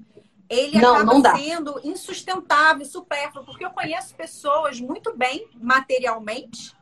[0.50, 6.74] Ele não, acaba não sendo insustentável, supérfluo, porque eu conheço pessoas muito bem materialmente,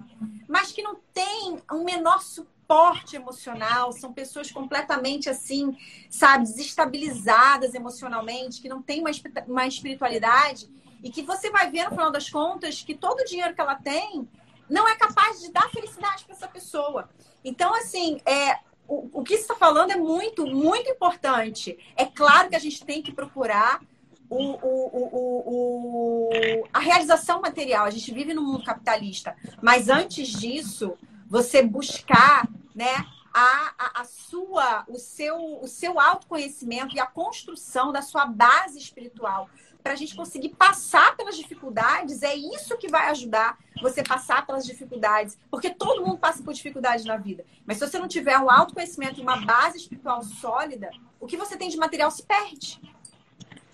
[0.47, 5.75] mas que não tem um menor suporte emocional, são pessoas completamente assim,
[6.09, 9.11] sabe, desestabilizadas emocionalmente, que não têm uma,
[9.47, 10.69] uma espiritualidade
[11.03, 13.75] e que você vai ver no final das contas que todo o dinheiro que ela
[13.75, 14.27] tem
[14.69, 17.09] não é capaz de dar felicidade para essa pessoa.
[17.43, 18.57] Então, assim, é,
[18.87, 21.77] o, o que você está falando é muito, muito importante.
[21.95, 23.81] É claro que a gente tem que procurar
[24.29, 27.85] o, o, o, a realização material.
[27.85, 29.35] A gente vive no mundo capitalista.
[29.61, 30.97] Mas antes disso,
[31.27, 37.91] você buscar né, a, a, a, sua, o seu, o seu autoconhecimento e a construção
[37.91, 39.49] da sua base espiritual
[39.83, 44.65] para a gente conseguir passar pelas dificuldades, é isso que vai ajudar você passar pelas
[44.65, 45.37] dificuldades.
[45.51, 47.45] Porque todo mundo passa por dificuldades na vida.
[47.67, 51.55] Mas se você não tiver um autoconhecimento e uma base espiritual sólida, o que você
[51.55, 52.81] tem de material se perde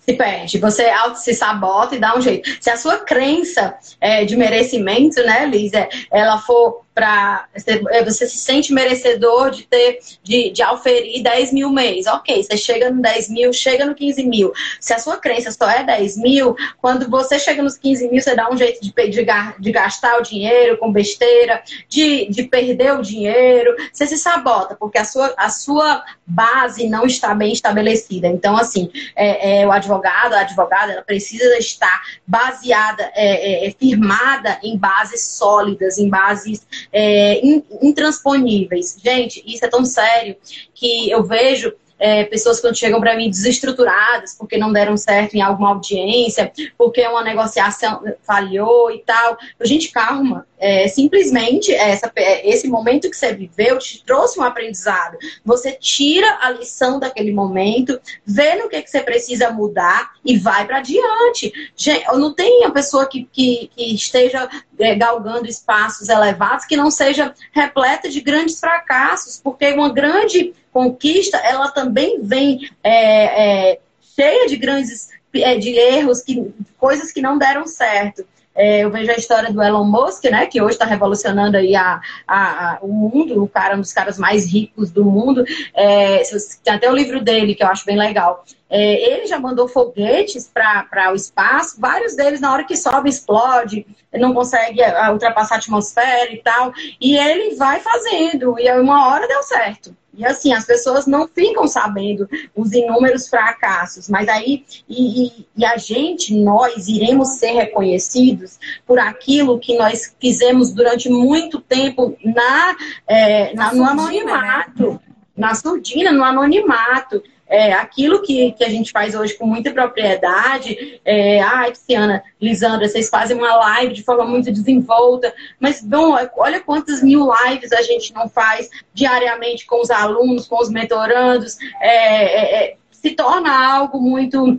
[0.04, 2.48] se perde, você auto se sabota e dá um jeito.
[2.60, 7.46] Se a sua crença é, de merecimento, né, Liz, é, ela for para
[7.90, 12.06] é, você se sente merecedor de ter de, de auferir 10 mil mês.
[12.06, 14.52] Ok, você chega no 10 mil, chega no 15 mil.
[14.78, 18.34] Se a sua crença só é 10 mil, quando você chega nos 15 mil, você
[18.34, 19.26] dá um jeito de, de,
[19.58, 24.98] de gastar o dinheiro com besteira, de, de perder o dinheiro, você se sabota, porque
[24.98, 28.28] a sua, a sua base não está bem estabelecida.
[28.28, 33.70] Então, assim, é, é o advogado, a advogada, ela precisa estar baseada, é, é, é
[33.70, 37.40] firmada em bases sólidas, em bases é,
[37.82, 38.96] intransponíveis.
[39.02, 40.36] Gente, isso é tão sério
[40.74, 41.72] que eu vejo
[42.02, 47.06] é, pessoas quando chegam para mim desestruturadas porque não deram certo em alguma audiência, porque
[47.06, 49.38] uma negociação falhou e tal.
[49.62, 50.44] Gente, calma.
[50.64, 55.18] É, simplesmente essa, é, esse momento que você viveu te trouxe um aprendizado.
[55.44, 60.64] Você tira a lição daquele momento, vê no que, que você precisa mudar e vai
[60.64, 61.52] para diante.
[61.74, 64.48] Gente, não tem a pessoa que, que, que esteja
[64.78, 71.38] é, galgando espaços elevados que não seja repleta de grandes fracassos, porque uma grande conquista,
[71.38, 73.80] ela também vem é, é,
[74.14, 78.24] cheia de grandes é, de erros, que, coisas que não deram certo.
[78.54, 82.00] É, eu vejo a história do Elon Musk, né, que hoje está revolucionando aí a,
[82.26, 85.44] a, a, o mundo, o cara, um dos caras mais ricos do mundo.
[85.74, 86.22] É,
[86.62, 88.44] tem até o livro dele, que eu acho bem legal.
[88.68, 93.86] É, ele já mandou foguetes para o espaço, vários deles, na hora que sobe, explode,
[94.14, 96.72] não consegue é, ultrapassar a atmosfera e tal.
[97.00, 99.94] E ele vai fazendo, e uma hora deu certo.
[100.14, 105.64] E assim, as pessoas não ficam sabendo os inúmeros fracassos, mas aí, e, e, e,
[105.64, 112.76] a gente, nós, iremos ser reconhecidos por aquilo que nós fizemos durante muito tempo na,
[113.06, 114.90] é, na, na no surdina, anonimato.
[114.90, 114.98] Né?
[115.34, 117.22] Na surdina, no anonimato
[117.52, 122.88] é, aquilo que, que a gente faz hoje com muita propriedade, é, ah, Tiziana, Lisandra,
[122.88, 127.82] vocês fazem uma live de forma muito desenvolta, mas bom, olha quantas mil lives a
[127.82, 133.74] gente não faz diariamente com os alunos, com os mentorandos, é, é, é se torna
[133.74, 134.58] algo muito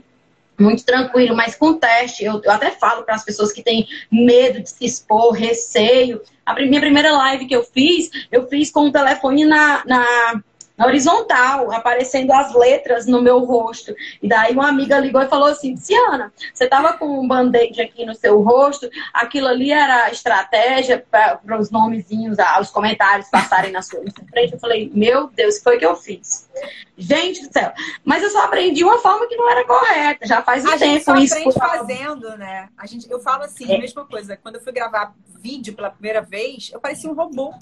[0.60, 4.62] muito tranquilo, mas com teste, eu, eu até falo para as pessoas que têm medo
[4.62, 6.22] de se expor, receio.
[6.46, 10.44] A minha primeira live que eu fiz, eu fiz com o telefone na, na
[10.78, 13.93] na horizontal, aparecendo as letras no meu rosto.
[14.21, 18.05] E daí uma amiga ligou e falou assim: Ciana, você estava com um band-aid aqui
[18.05, 24.01] no seu rosto, aquilo ali era estratégia para os nomezinhos, os comentários passarem na sua,
[24.30, 24.53] frente.
[24.53, 26.49] Eu falei: Meu Deus, foi o que eu fiz.
[26.97, 27.71] Gente do céu.
[28.03, 30.26] Mas eu só aprendi uma forma que não era correta.
[30.28, 32.69] Já faz um a tempo gente só aprende fazendo, né?
[32.78, 33.76] A gente, eu falo assim, é.
[33.78, 34.38] a mesma coisa.
[34.38, 37.53] Quando eu fui gravar vídeo pela primeira vez, eu parecia um robô.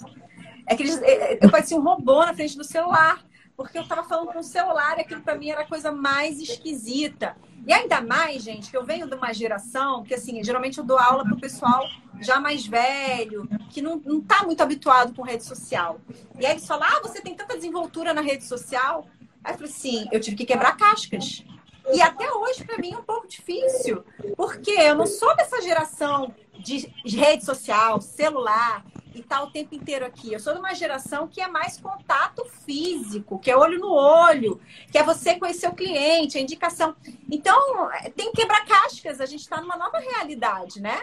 [0.66, 3.22] É que eles, é, é, eu parecia um robô na frente do celular,
[3.56, 7.36] porque eu estava falando com o celular aquilo para mim era a coisa mais esquisita.
[7.66, 10.98] E ainda mais, gente, que eu venho de uma geração que, assim, geralmente eu dou
[10.98, 11.86] aula para o pessoal
[12.20, 16.00] já mais velho, que não, não tá muito habituado com rede social.
[16.38, 19.06] E aí eles falam, ah, você tem tanta desenvoltura na rede social.
[19.44, 21.44] Aí eu falei, sim, eu tive que quebrar cascas.
[21.92, 24.04] E até hoje, para mim, é um pouco difícil,
[24.36, 28.84] porque eu não sou dessa geração de rede social, celular,
[29.14, 30.32] e tá o tempo inteiro aqui.
[30.32, 34.60] Eu sou de uma geração que é mais contato físico, que é olho no olho,
[34.90, 36.94] que é você conhecer o cliente, a indicação.
[37.30, 41.02] Então, tem que quebrar cascas, a gente está numa nova realidade, né?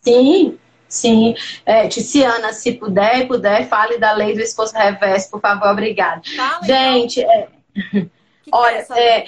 [0.00, 0.58] Sim,
[0.88, 1.34] sim.
[1.64, 6.22] É, Ticiana, se puder, puder, fale da lei do esforço reverso, por favor, obrigada.
[6.36, 7.32] Fala, gente, então.
[7.32, 8.06] é...
[8.50, 9.24] olha, é,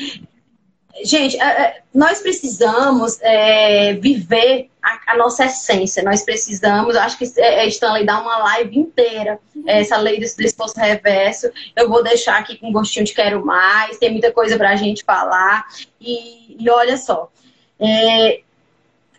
[1.04, 6.02] Gente, é, é, nós precisamos é, viver a, a, nossa essência.
[6.02, 9.64] Nós precisamos, acho que é, Stanley dá uma live inteira, uhum.
[9.66, 11.50] essa lei do esforço reverso.
[11.76, 15.04] Eu vou deixar aqui com gostinho de quero mais, tem muita coisa para a gente
[15.04, 15.66] falar.
[16.00, 17.30] E, e olha só,
[17.78, 18.40] é,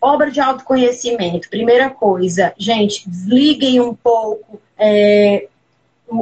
[0.00, 1.48] obra de autoconhecimento.
[1.48, 5.48] Primeira coisa, gente, desliguem um pouco é,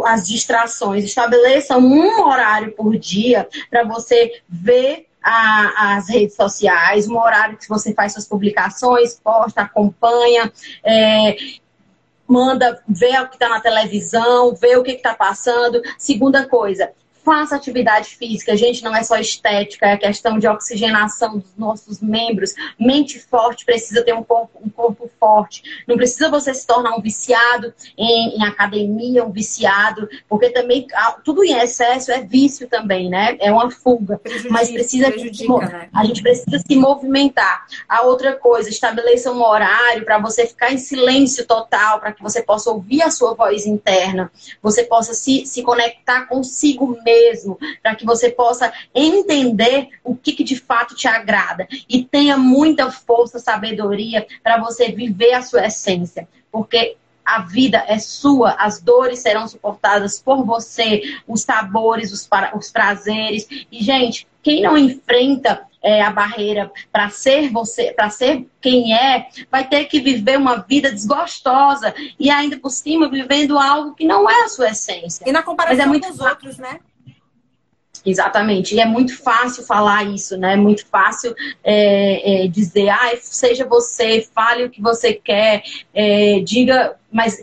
[0.05, 1.05] as distrações.
[1.05, 7.68] Estabeleça um horário por dia para você ver a, as redes sociais, um horário que
[7.68, 10.53] você faz suas publicações, posta, acompanha,
[10.85, 11.37] é,
[12.27, 15.83] manda ver o que está na televisão, ver o que está passando.
[15.99, 16.93] Segunda coisa,
[17.31, 18.57] faça atividade física.
[18.57, 22.53] Gente, não é só estética, é questão de oxigenação dos nossos membros.
[22.76, 25.62] Mente forte precisa ter um corpo, um corpo forte.
[25.87, 31.20] Não precisa você se tornar um viciado em, em academia, um viciado, porque também ah,
[31.24, 33.37] tudo em excesso é vício também, né?
[33.39, 34.18] É uma fuga.
[34.18, 35.89] Prejudica, Mas precisa né?
[35.95, 37.64] a gente precisa se movimentar.
[37.89, 42.43] A outra coisa, estabeleça um horário para você ficar em silêncio total, para que você
[42.43, 47.95] possa ouvir a sua voz interna, você possa se, se conectar consigo mesmo mesmo, para
[47.95, 53.39] que você possa entender o que, que de fato te agrada e tenha muita força,
[53.39, 59.47] sabedoria para você viver a sua essência, porque a vida é sua, as dores serão
[59.47, 63.47] suportadas por você, os sabores, os, pra, os prazeres.
[63.71, 69.29] E, gente, quem não enfrenta é, a barreira para ser você, para ser quem é,
[69.51, 74.29] vai ter que viver uma vida desgostosa e ainda por cima vivendo algo que não
[74.29, 75.25] é a sua essência.
[75.27, 76.81] E na comparação Mas é muito com os outros, né?
[78.05, 78.74] Exatamente.
[78.74, 80.55] E é muito fácil falar isso, né?
[80.55, 85.62] É muito fácil é, é, dizer, ah, seja você, fale o que você quer,
[85.94, 87.42] é, diga, mas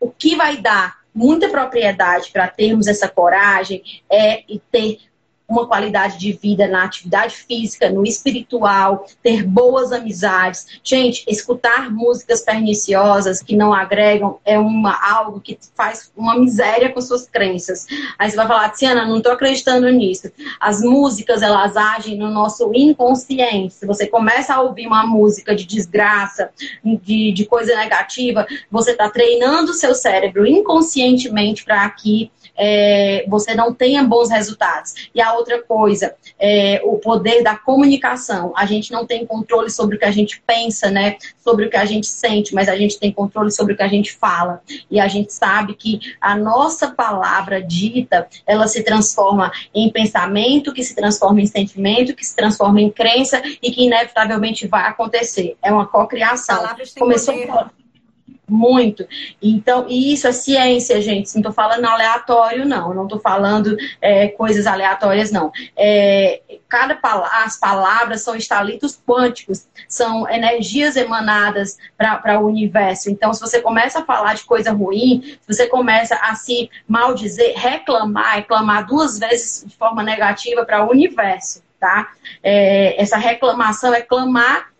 [0.00, 4.98] o que vai dar muita propriedade para termos essa coragem é ter
[5.48, 10.66] uma qualidade de vida na atividade física, no espiritual, ter boas amizades.
[10.82, 17.00] Gente, escutar músicas perniciosas que não agregam é uma, algo que faz uma miséria com
[17.00, 17.86] suas crenças.
[18.18, 20.30] Aí você vai falar, Tiana, não estou acreditando nisso.
[20.60, 23.74] As músicas, elas agem no nosso inconsciente.
[23.74, 26.50] Se você começa a ouvir uma música de desgraça,
[26.84, 33.54] de, de coisa negativa, você está treinando o seu cérebro inconscientemente para que é, você
[33.54, 35.10] não tenha bons resultados.
[35.14, 38.52] E a outra coisa, é, o poder da comunicação.
[38.56, 41.16] A gente não tem controle sobre o que a gente pensa, né?
[41.38, 43.88] Sobre o que a gente sente, mas a gente tem controle sobre o que a
[43.88, 44.60] gente fala.
[44.90, 50.82] E a gente sabe que a nossa palavra dita, ela se transforma em pensamento, que
[50.82, 55.56] se transforma em sentimento, que se transforma em crença e que inevitavelmente vai acontecer.
[55.62, 56.64] É uma cocriação.
[56.98, 57.85] Começou poder.
[58.48, 59.04] Muito.
[59.42, 61.34] Então, e isso é ciência, gente.
[61.34, 62.94] Não estou falando aleatório, não.
[62.94, 65.50] Não estou falando é, coisas aleatórias, não.
[65.76, 66.96] É, cada
[67.44, 73.10] as palavras são estalitos quânticos, são energias emanadas para o universo.
[73.10, 77.54] Então, se você começa a falar de coisa ruim, se você começa a se maldizer,
[77.56, 82.12] reclamar, reclamar duas vezes de forma negativa para o universo, tá?
[82.42, 84.70] É, essa reclamação é clamar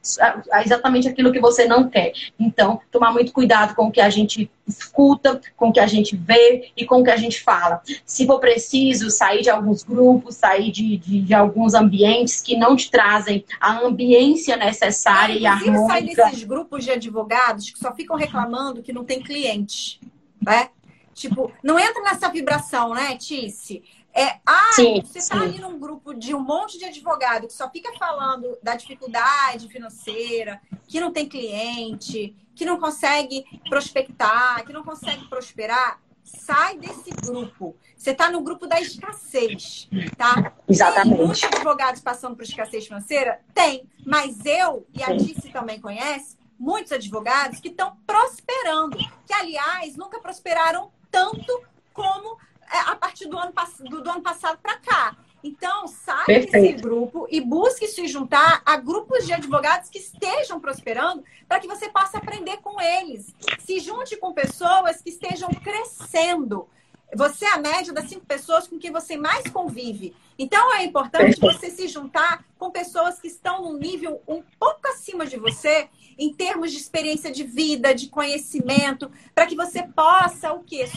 [0.64, 2.12] exatamente aquilo que você não quer.
[2.38, 6.16] Então, tomar muito cuidado com o que a gente escuta, com o que a gente
[6.16, 7.82] vê e com o que a gente fala.
[8.04, 12.76] Se for preciso, sair de alguns grupos, sair de, de, de alguns ambientes que não
[12.76, 15.86] te trazem a ambiência necessária é, e harmônica.
[15.86, 20.00] sair desses grupos de advogados que só ficam reclamando que não tem cliente,
[20.40, 20.68] né?
[21.14, 23.82] Tipo, não entra nessa vibração, né, Tice?
[24.16, 27.68] É, ah, sim, você está ali num grupo de um monte de advogado que só
[27.70, 30.58] fica falando da dificuldade financeira,
[30.88, 36.00] que não tem cliente, que não consegue prospectar, que não consegue prosperar.
[36.24, 37.76] Sai desse grupo.
[37.94, 39.86] Você está no grupo da escassez,
[40.16, 40.54] tá?
[40.66, 41.16] Exatamente.
[41.16, 43.40] Tem muitos advogados passando por escassez financeira?
[43.52, 43.86] Tem.
[44.04, 48.96] Mas eu, e a Dice também conhece, muitos advogados que estão prosperando.
[49.26, 51.62] Que, aliás, nunca prosperaram tanto
[51.92, 52.38] como
[52.70, 55.16] a partir do ano, do, do ano passado para cá.
[55.42, 61.22] Então, saia desse grupo e busque se juntar a grupos de advogados que estejam prosperando
[61.46, 63.32] para que você possa aprender com eles.
[63.60, 66.68] Se junte com pessoas que estejam crescendo.
[67.14, 70.16] Você é a média das cinco pessoas com quem você mais convive.
[70.36, 75.24] Então, é importante você se juntar com pessoas que estão num nível um pouco acima
[75.24, 75.88] de você
[76.18, 80.88] em termos de experiência de vida, de conhecimento, para que você possa o quê?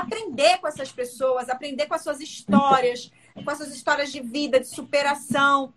[0.00, 4.60] Aprender com essas pessoas, aprender com as suas histórias, com as suas histórias de vida,
[4.60, 5.72] de superação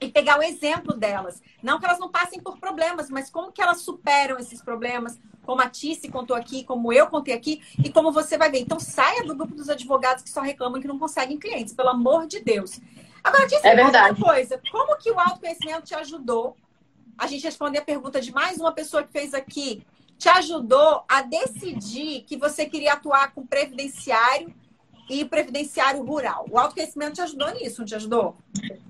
[0.00, 1.42] e pegar o exemplo delas.
[1.62, 5.60] Não que elas não passem por problemas, mas como que elas superam esses problemas, como
[5.60, 8.60] a Tice contou aqui, como eu contei aqui, e como você vai ver.
[8.60, 12.26] Então, saia do grupo dos advogados que só reclamam que não conseguem clientes, pelo amor
[12.26, 12.80] de Deus.
[13.22, 14.18] Agora, Tice, é verdade.
[14.18, 14.60] uma coisa.
[14.70, 16.56] Como que o autoconhecimento te ajudou?
[17.18, 19.82] A gente responder a pergunta de mais uma pessoa que fez aqui
[20.18, 24.54] te ajudou a decidir que você queria atuar com previdenciário
[25.08, 26.46] e previdenciário rural.
[26.50, 28.36] O autoconhecimento te ajudou nisso, não te ajudou?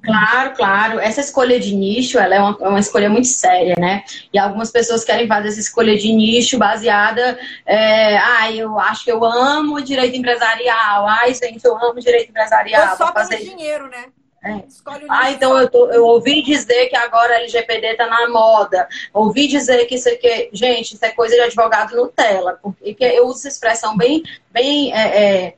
[0.02, 0.98] Claro, claro.
[0.98, 4.04] Essa escolha de nicho, ela é uma, é uma, escolha muito séria, né?
[4.32, 9.12] E algumas pessoas querem fazer essa escolha de nicho baseada, é, ah, eu acho que
[9.12, 12.92] eu amo direito empresarial, ai, gente, eu amo direito empresarial.
[12.92, 14.06] Ou só fazer dinheiro, né?
[14.46, 14.62] É.
[15.08, 18.88] ah, então eu, tô, eu ouvi dizer que agora LGPD tá na moda.
[19.12, 23.38] Ouvi dizer que isso aqui, gente, isso é coisa de advogado Nutella, porque eu uso
[23.38, 24.22] essa expressão bem,
[24.52, 25.54] bem é, é,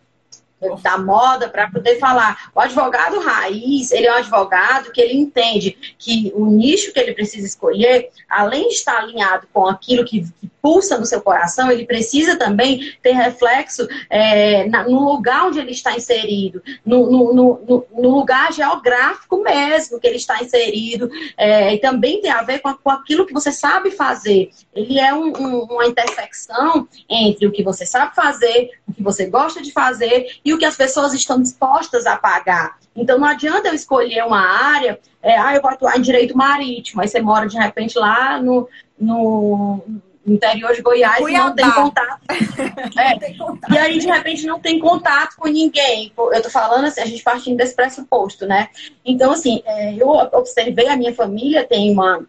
[0.82, 2.50] da moda para poder falar.
[2.54, 7.14] O advogado raiz, ele é um advogado que ele entende que o nicho que ele
[7.14, 10.26] precisa escolher, além de estar alinhado com aquilo que,
[10.62, 15.70] pulsa no seu coração, ele precisa também ter reflexo é, na, no lugar onde ele
[15.70, 21.78] está inserido, no, no, no, no, lugar geográfico mesmo que ele está inserido, é, e
[21.78, 24.50] também tem a ver com, com, aquilo que você sabe fazer.
[24.74, 29.26] Ele é um, um, uma intersecção entre o que você sabe fazer, o que você
[29.26, 32.78] gosta de fazer e o que as pessoas estão dispostas a pagar.
[32.96, 37.02] Então não adianta eu escolher uma área, é, ah, eu vou atuar em direito marítimo,
[37.02, 38.66] aí você mora de repente lá no,
[38.98, 39.82] no
[40.26, 42.20] interior de Goiás e não tem contato.
[42.96, 43.10] É.
[43.10, 43.72] não tem contato.
[43.72, 46.12] E aí, de repente, não tem contato com ninguém.
[46.16, 48.68] Eu tô falando assim, a gente partindo desse pressuposto, né?
[49.04, 52.24] Então, assim, é, eu observei a minha família tem uma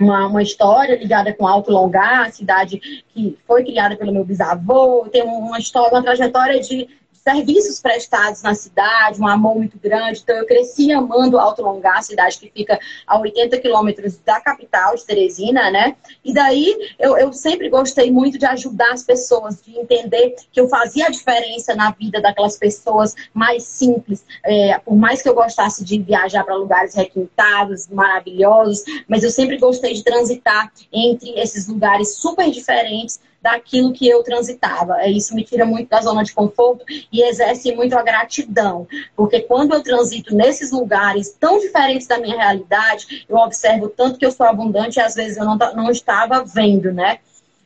[0.00, 5.06] uma, uma história ligada com Alto Longar, a cidade que foi criada pelo meu bisavô,
[5.12, 6.88] tem uma história, uma trajetória de
[7.30, 10.20] serviços prestados na cidade, um amor muito grande.
[10.22, 15.04] Então, eu cresci amando Alto Longar, cidade que fica a 80 quilômetros da capital de
[15.04, 15.96] Teresina, né?
[16.24, 20.68] E daí, eu, eu sempre gostei muito de ajudar as pessoas, de entender que eu
[20.68, 24.24] fazia a diferença na vida daquelas pessoas mais simples.
[24.44, 29.56] É, por mais que eu gostasse de viajar para lugares requintados, maravilhosos, mas eu sempre
[29.58, 35.00] gostei de transitar entre esses lugares super diferentes daquilo que eu transitava.
[35.00, 38.86] É, isso me tira muito da zona de conforto e exerce muito a gratidão.
[39.16, 44.26] Porque quando eu transito nesses lugares tão diferentes da minha realidade, eu observo tanto que
[44.26, 47.18] eu sou abundante e às vezes eu não, não estava vendo, né?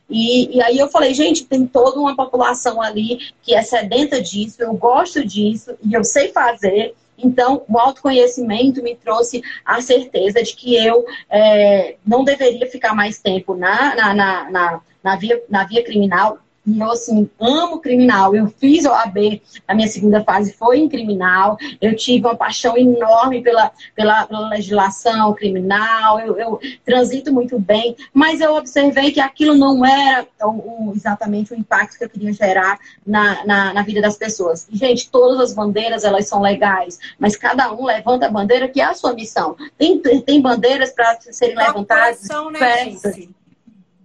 [0.09, 4.61] E, e, aí eu falei, gente, tem toda uma população ali que é sedenta disso,
[4.61, 6.93] eu gosto disso e eu sei fazer.
[7.17, 13.19] Então, o autoconhecimento me trouxe a certeza de que eu é, não deveria ficar mais
[13.19, 16.39] tempo na, na, na, na na via, na via criminal.
[16.65, 18.35] E eu, assim, amo criminal.
[18.35, 21.57] Eu fiz OAB, a minha segunda fase foi em criminal.
[21.79, 26.19] Eu tive uma paixão enorme pela, pela, pela legislação criminal.
[26.19, 27.95] Eu, eu, transito muito bem.
[28.11, 32.33] Mas eu observei que aquilo não era o, o, exatamente o impacto que eu queria
[32.33, 34.67] gerar na, na, na, vida das pessoas.
[34.71, 36.97] E, gente, todas as bandeiras, elas são legais.
[37.19, 39.55] Mas cada um levanta a bandeira que é a sua missão.
[39.77, 42.27] Tem, tem bandeiras para serem levantadas.
[42.27, 43.27] Né, diversas.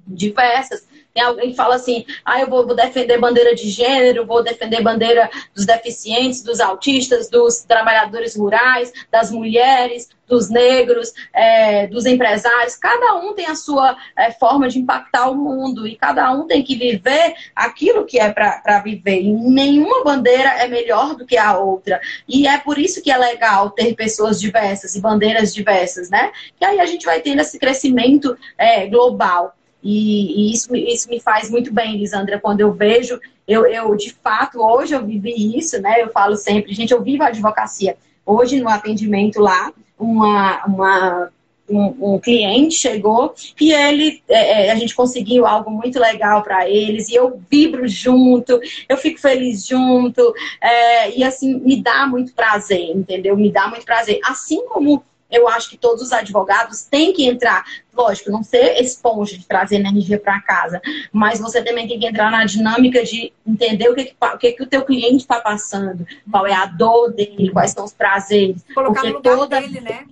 [0.07, 0.90] diversas.
[1.23, 5.67] Alguém fala assim, ah, eu vou, vou defender bandeira de gênero, vou defender bandeira dos
[5.67, 12.77] deficientes, dos autistas, dos trabalhadores rurais, das mulheres, dos negros, é, dos empresários.
[12.77, 16.63] Cada um tem a sua é, forma de impactar o mundo e cada um tem
[16.63, 19.21] que viver aquilo que é para viver.
[19.21, 22.01] E nenhuma bandeira é melhor do que a outra.
[22.29, 26.31] E é por isso que é legal ter pessoas diversas e bandeiras diversas, né?
[26.57, 29.55] Que aí a gente vai tendo esse crescimento é, global.
[29.83, 34.13] E, e, isso, isso me faz muito bem, Lisandra, quando eu vejo, eu, eu de
[34.13, 36.03] fato, hoje eu vivi isso, né?
[36.03, 37.97] Eu falo sempre, gente, eu vivo a advocacia.
[38.25, 41.31] Hoje, no atendimento lá, uma, uma,
[41.69, 46.69] um, um cliente chegou e ele, é, é a gente conseguiu algo muito legal para
[46.69, 52.35] eles e eu vibro junto, eu fico feliz junto, é, e assim, me dá muito
[52.35, 53.37] prazer, entendeu?
[53.37, 54.21] Me dá muito prazer.
[54.25, 59.37] Assim como eu acho que todos os advogados têm que entrar, lógico, não ser esponja
[59.37, 60.81] de trazer energia para casa,
[61.13, 64.53] mas você também tem que entrar na dinâmica de entender o que, que o, que,
[64.53, 68.65] que o teu cliente está passando, qual é a dor dele, quais são os prazeres.
[68.75, 69.61] Colocar porque no lugar toda...
[69.61, 70.05] dele, né?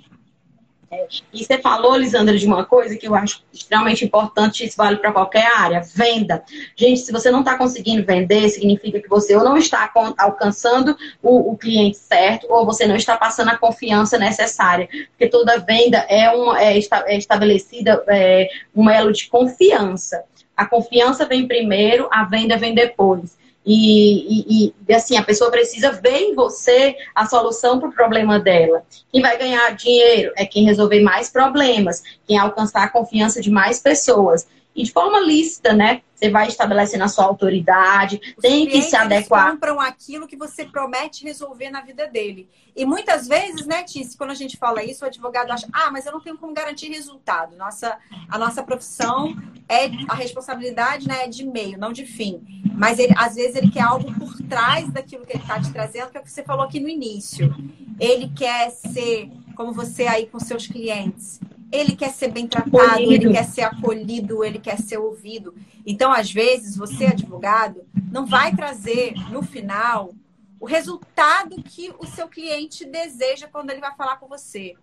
[1.32, 5.12] E você falou, Lisandra, de uma coisa que eu acho extremamente importante, isso vale para
[5.12, 6.43] qualquer área: venda.
[6.74, 11.53] Gente, se você não está conseguindo vender, significa que você ou não está alcançando o,
[11.53, 14.89] o, cliente certo, ou você não está passando a confiança necessária.
[15.11, 20.24] Porque toda venda é, é, é estabelecida é, um elo de confiança.
[20.57, 23.38] A confiança vem primeiro, a venda vem depois.
[23.70, 28.40] E, e, e, assim, a pessoa precisa ver em você a solução para o problema
[28.40, 28.82] dela.
[29.12, 33.78] Quem vai ganhar dinheiro é quem resolver mais problemas, quem alcançar a confiança de mais
[33.78, 34.46] pessoas.
[34.78, 36.02] E de forma lícita, né?
[36.14, 39.50] Você vai estabelecendo a sua autoridade, Os tem que se adequar.
[39.50, 42.48] compram aquilo que você promete resolver na vida dele.
[42.76, 46.06] E muitas vezes, né, Tice, quando a gente fala isso, o advogado acha, ah, mas
[46.06, 47.56] eu não tenho como garantir resultado.
[47.56, 47.98] Nossa,
[48.28, 49.36] a nossa profissão
[49.68, 52.40] é a responsabilidade, né, é de meio, não de fim.
[52.74, 56.10] Mas ele, às vezes ele quer algo por trás daquilo que ele está te trazendo,
[56.10, 57.52] que é o que você falou aqui no início.
[57.98, 61.40] Ele quer ser como você aí com seus clientes.
[61.70, 65.54] Ele quer ser bem tratado, ele quer ser acolhido, ele quer ser ouvido.
[65.86, 70.14] Então, às vezes, você, advogado, não vai trazer no final
[70.60, 74.74] o resultado que o seu cliente deseja quando ele vai falar com você.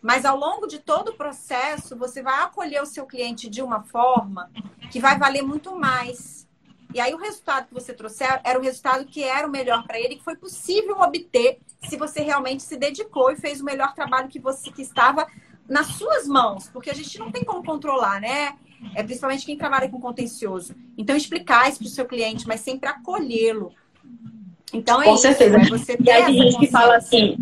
[0.00, 3.82] Mas ao longo de todo o processo, você vai acolher o seu cliente de uma
[3.82, 4.50] forma
[4.90, 6.46] que vai valer muito mais.
[6.94, 9.98] E aí o resultado que você trouxer era o resultado que era o melhor para
[9.98, 11.58] ele, que foi possível obter
[11.88, 15.26] se você realmente se dedicou e fez o melhor trabalho que você que estava
[15.68, 18.54] nas suas mãos, porque a gente não tem como controlar, né?
[18.94, 20.74] É principalmente quem trabalha com contencioso.
[20.96, 23.72] Então explicar isso para o seu cliente, mas sempre acolhê-lo.
[24.72, 25.56] Então é com isso, certeza.
[25.56, 27.36] É você e aí tem gente que fala assim,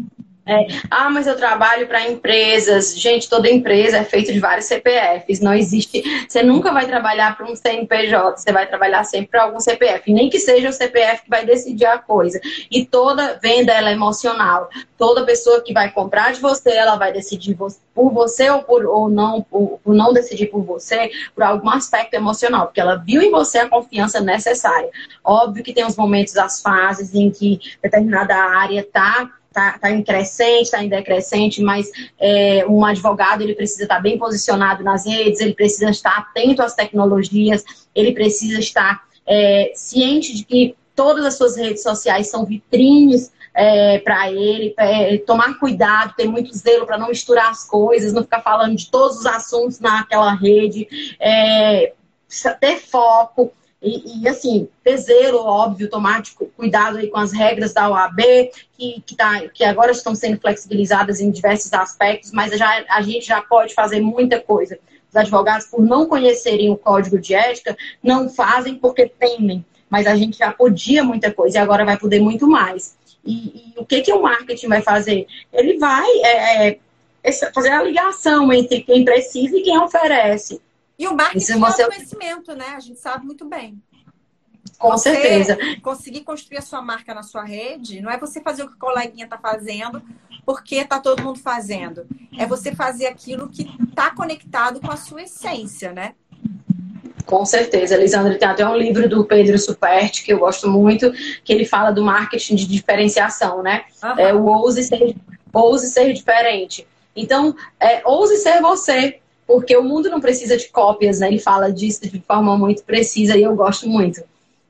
[0.46, 2.94] é, ah, mas eu trabalho para empresas.
[2.98, 5.40] Gente, toda empresa é feita de vários CPFs.
[5.40, 6.02] Não existe.
[6.28, 10.12] Você nunca vai trabalhar para um CNPJ, você vai trabalhar sempre para algum CPF.
[10.12, 12.40] Nem que seja o CPF que vai decidir a coisa.
[12.70, 14.68] E toda venda ela é emocional.
[14.98, 19.08] Toda pessoa que vai comprar de você, ela vai decidir por você ou, por, ou
[19.08, 23.30] não, por, por não decidir por você, por algum aspecto emocional, porque ela viu em
[23.30, 24.90] você a confiança necessária.
[25.22, 30.02] Óbvio que tem os momentos, as fases em que determinada área está está tá em
[30.02, 31.88] crescente, está em decrescente, mas
[32.18, 36.74] é, um advogado ele precisa estar bem posicionado nas redes, ele precisa estar atento às
[36.74, 43.32] tecnologias, ele precisa estar é, ciente de que todas as suas redes sociais são vitrines
[43.54, 48.22] é, para ele, é, tomar cuidado, ter muito zelo para não misturar as coisas, não
[48.22, 51.92] ficar falando de todos os assuntos naquela rede, é,
[52.60, 53.52] ter foco.
[53.84, 54.66] E, e, assim,
[54.96, 56.22] zelo, óbvio, tomar
[56.56, 58.18] cuidado aí com as regras da OAB,
[58.78, 63.26] que, que, tá, que agora estão sendo flexibilizadas em diversos aspectos, mas já, a gente
[63.26, 64.78] já pode fazer muita coisa.
[65.10, 70.16] Os advogados, por não conhecerem o código de ética, não fazem porque temem, mas a
[70.16, 72.96] gente já podia muita coisa e agora vai poder muito mais.
[73.22, 75.26] E, e o que, que o marketing vai fazer?
[75.52, 76.68] Ele vai é,
[77.22, 80.58] é, fazer a ligação entre quem precisa e quem oferece.
[80.98, 81.82] E o marketing você...
[81.82, 82.68] é o conhecimento, né?
[82.76, 83.82] A gente sabe muito bem.
[84.78, 85.58] Com você certeza.
[85.82, 88.78] Conseguir construir a sua marca na sua rede não é você fazer o que o
[88.78, 90.02] coleguinha está fazendo
[90.44, 92.06] porque está todo mundo fazendo.
[92.38, 96.14] É você fazer aquilo que está conectado com a sua essência, né?
[97.24, 98.38] Com certeza, Lisandra.
[98.38, 101.10] Tem até um livro do Pedro Superti, que eu gosto muito,
[101.42, 103.84] que ele fala do marketing de diferenciação, né?
[104.02, 104.18] Uhum.
[104.18, 105.16] É o ouse ser,
[105.52, 106.86] ouse ser diferente.
[107.16, 111.28] Então, é, ouse ser você porque o mundo não precisa de cópias, né?
[111.28, 114.22] Ele fala disso de forma muito precisa e eu gosto muito.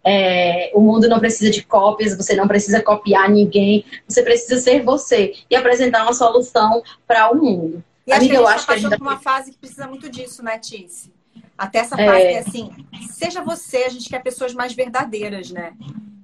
[0.06, 4.82] É, o mundo não precisa de cópias, você não precisa copiar ninguém, você precisa ser
[4.82, 7.82] você e apresentar uma solução para o mundo.
[8.06, 10.42] E Amiga, eu acho que a gente tá por uma fase que precisa muito disso,
[10.42, 11.10] né, Tice?
[11.56, 12.28] Até essa fase é...
[12.28, 12.70] que é assim,
[13.10, 15.72] seja você, a gente quer pessoas mais verdadeiras, né?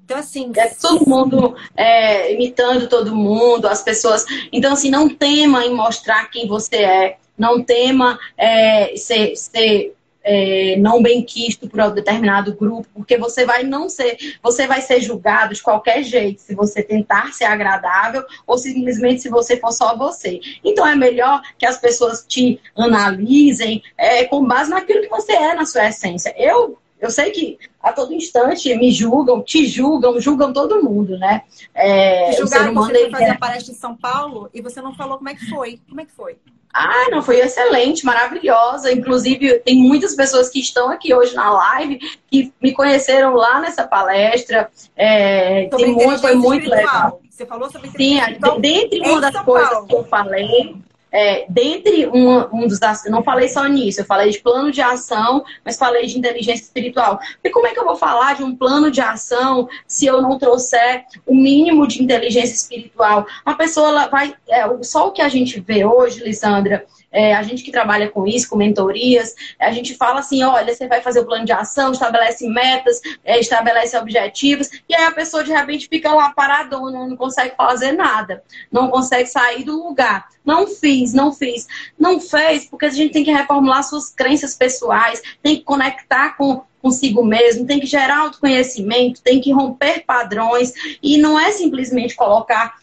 [0.04, 0.50] Então, assim.
[0.56, 4.24] É todo mundo é, imitando todo mundo, as pessoas.
[4.52, 10.76] Então, assim, não tema em mostrar quem você é não tema é, ser, ser é,
[10.76, 15.00] não bem quisto por um determinado grupo, porque você vai não ser, você vai ser
[15.00, 19.96] julgado de qualquer jeito se você tentar ser agradável ou simplesmente se você for só
[19.96, 20.38] você.
[20.62, 25.54] Então é melhor que as pessoas te analisem é, com base naquilo que você é
[25.54, 26.34] na sua essência.
[26.36, 31.44] Eu eu sei que a todo instante me julgam, te julgam, julgam todo mundo, né?
[31.72, 35.30] É, Julgaram você foi fazer a palestra em São Paulo e você não falou como
[35.30, 35.80] é que foi.
[35.88, 36.36] Como é que foi?
[36.72, 38.92] Ah, não, foi excelente, maravilhosa.
[38.92, 41.98] Inclusive, tem muitas pessoas que estão aqui hoje na live
[42.30, 44.70] que me conheceram lá nessa palestra.
[44.96, 46.94] É, tem muito, foi muito espiritual.
[46.94, 47.20] legal.
[47.28, 48.20] Você falou sobre Sim,
[48.60, 49.86] dentre uma das coisas Paulo.
[49.86, 50.76] que eu falei,
[51.12, 55.44] é, dentre um, um dos não falei só nisso, eu falei de plano de ação,
[55.64, 57.18] mas falei de inteligência espiritual.
[57.42, 60.38] E como é que eu vou falar de um plano de ação se eu não
[60.38, 63.26] trouxer o mínimo de inteligência espiritual?
[63.44, 64.34] Uma pessoa ela vai.
[64.48, 68.26] É, só o que a gente vê hoje, Lissandra, é, a gente que trabalha com
[68.26, 71.92] isso, com mentorias, a gente fala assim: olha, você vai fazer o plano de ação,
[71.92, 77.16] estabelece metas, é, estabelece objetivos, e aí a pessoa de repente fica lá paradona, não
[77.16, 80.28] consegue fazer nada, não consegue sair do lugar.
[80.44, 81.66] Não fiz, não fiz.
[81.98, 86.62] Não fez, porque a gente tem que reformular suas crenças pessoais, tem que conectar com
[86.80, 90.72] consigo mesmo, tem que gerar autoconhecimento, tem que romper padrões
[91.02, 92.76] e não é simplesmente colocar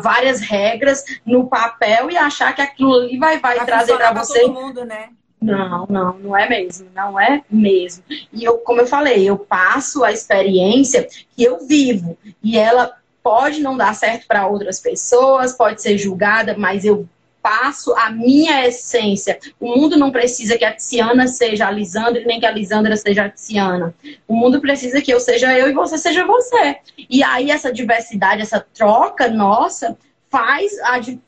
[0.00, 4.40] várias regras no papel e achar que aquilo ali vai, vai, vai trazer para você.
[4.40, 5.10] Todo mundo, né?
[5.40, 8.04] Não, não, não é mesmo, não é mesmo.
[8.32, 13.60] E eu, como eu falei, eu passo a experiência que eu vivo e ela pode
[13.60, 17.08] não dar certo para outras pessoas, pode ser julgada, mas eu
[17.42, 19.38] passo a minha essência.
[19.58, 23.24] O mundo não precisa que a Tiziana seja a Lisandra, nem que a Lisandra seja
[23.24, 23.94] a Tiziana.
[24.28, 26.76] O mundo precisa que eu seja eu e você seja você.
[27.10, 29.98] E aí essa diversidade, essa troca nossa
[30.30, 30.72] faz,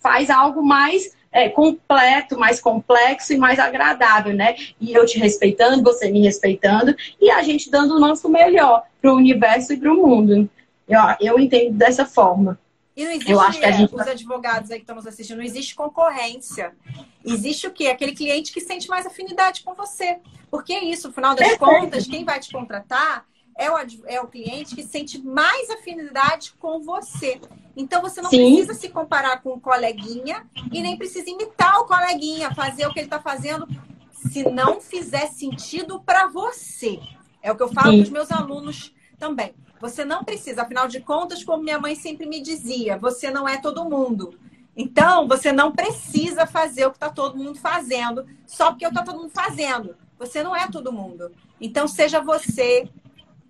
[0.01, 4.55] faz algo mais é, completo, mais complexo e mais agradável, né?
[4.81, 9.13] E eu te respeitando, você me respeitando e a gente dando o nosso melhor para
[9.13, 10.49] o universo e para o mundo.
[10.89, 12.59] Eu, eu entendo dessa forma.
[12.97, 13.95] E não existe, eu acho que a gente...
[13.95, 16.77] os advogados aí que estamos assistindo, não existe concorrência.
[17.25, 17.89] Existe o quê?
[17.89, 20.19] Aquele cliente que sente mais afinidade com você.
[20.51, 23.27] Porque é isso, no final das contas, quem vai te contratar
[23.57, 23.77] é o,
[24.07, 27.41] é o cliente que sente mais afinidade com você.
[27.77, 28.55] Então você não Sim.
[28.55, 33.01] precisa se comparar com o coleguinha e nem precisa imitar o coleguinha, fazer o que
[33.01, 33.67] ele está fazendo,
[34.13, 37.01] se não fizer sentido para você.
[37.43, 39.55] É o que eu falo para os meus alunos também.
[39.81, 43.59] Você não precisa, afinal de contas, como minha mãe sempre me dizia, você não é
[43.59, 44.39] todo mundo.
[44.77, 49.19] Então, você não precisa fazer o que está todo mundo fazendo só porque está todo
[49.19, 49.97] mundo fazendo.
[50.19, 51.31] Você não é todo mundo.
[51.61, 52.89] Então, seja você,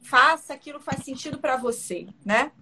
[0.02, 2.52] faça aquilo que faz sentido para você, né?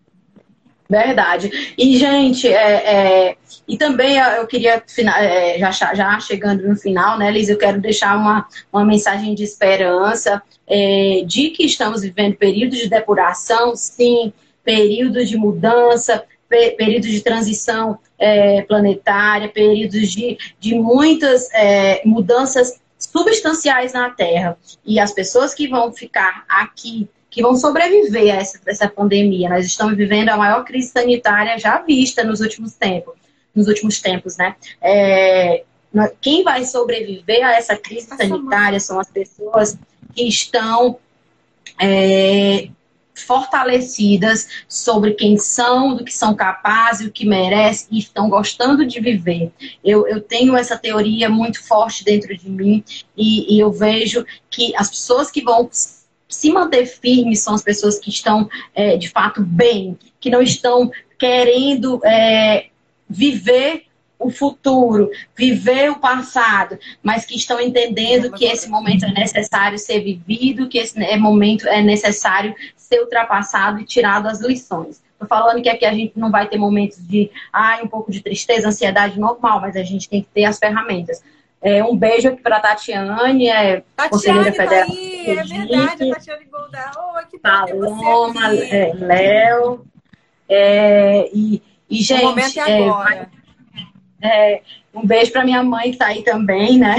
[0.93, 1.75] Verdade.
[1.79, 3.37] E, gente, é, é,
[3.67, 8.15] e também eu queria, é, já, já chegando no final, né, Liz, eu quero deixar
[8.15, 15.31] uma, uma mensagem de esperança é, de que estamos vivendo períodos de depuração, sim, períodos
[15.31, 24.11] de mudança, períodos de transição é, planetária, períodos de, de muitas é, mudanças substanciais na
[24.11, 24.59] Terra.
[24.85, 29.49] E as pessoas que vão ficar aqui que vão sobreviver a essa, essa pandemia.
[29.49, 33.15] Nós estamos vivendo a maior crise sanitária já vista nos últimos tempos,
[33.55, 34.55] nos últimos tempos, né?
[34.83, 35.65] É,
[36.21, 39.79] quem vai sobreviver a essa crise sanitária são as pessoas
[40.15, 40.99] que estão
[41.81, 42.69] é,
[43.15, 49.01] fortalecidas sobre quem são, do que são capazes, o que merecem e estão gostando de
[49.01, 49.51] viver.
[49.83, 52.85] Eu, eu tenho essa teoria muito forte dentro de mim
[53.17, 55.71] e, e eu vejo que as pessoas que vão
[56.33, 60.91] se manter firmes são as pessoas que estão, é, de fato, bem, que não estão
[61.19, 62.67] querendo é,
[63.09, 63.85] viver
[64.19, 70.01] o futuro, viver o passado, mas que estão entendendo que esse momento é necessário ser
[70.01, 75.03] vivido, que esse é momento é necessário ser ultrapassado e tirado as lições.
[75.13, 78.23] Estou falando que aqui a gente não vai ter momentos de ah, um pouco de
[78.23, 81.23] tristeza, ansiedade normal, mas a gente tem que ter as ferramentas.
[81.63, 84.89] É, um beijo aqui para Tatiane, é Tatiane conselheira tá federal.
[84.91, 86.93] Aí, é verdade, a Tatiane Goldar.
[86.97, 89.87] Oh, que Paloma, é, Léo.
[90.49, 92.25] É, e, e, gente.
[92.25, 93.31] O momento é, é agora.
[94.21, 94.63] É,
[94.93, 96.97] um beijo para minha mãe que está aí também, né?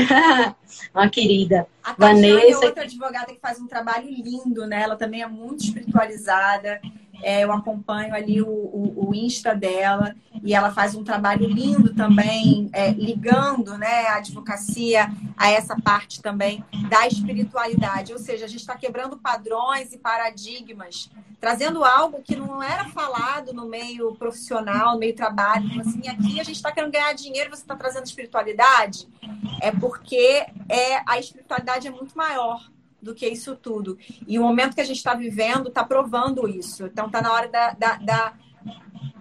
[0.96, 1.68] Uma querida.
[1.84, 2.64] A Tatiane é Vanessa.
[2.64, 4.82] é outra advogada que faz um trabalho lindo, né?
[4.82, 6.80] Ela também é muito espiritualizada.
[7.24, 10.14] É, eu acompanho ali o, o, o, Insta dela
[10.44, 16.22] e ela faz um trabalho lindo também, é, ligando né, a advocacia a essa parte
[16.22, 18.12] também da espiritualidade.
[18.12, 21.10] Ou seja, a gente está quebrando padrões e paradigmas,
[21.40, 25.66] trazendo algo que não era falado no meio profissional, no meio trabalho.
[25.66, 29.08] Então, assim, aqui a gente está querendo ganhar dinheiro, você está trazendo espiritualidade.
[29.62, 32.73] É porque é, a espiritualidade é muito maior
[33.04, 33.98] do que isso tudo.
[34.28, 36.86] E o momento que a gente está vivendo está provando isso.
[36.86, 38.34] Então está na hora da, da, da,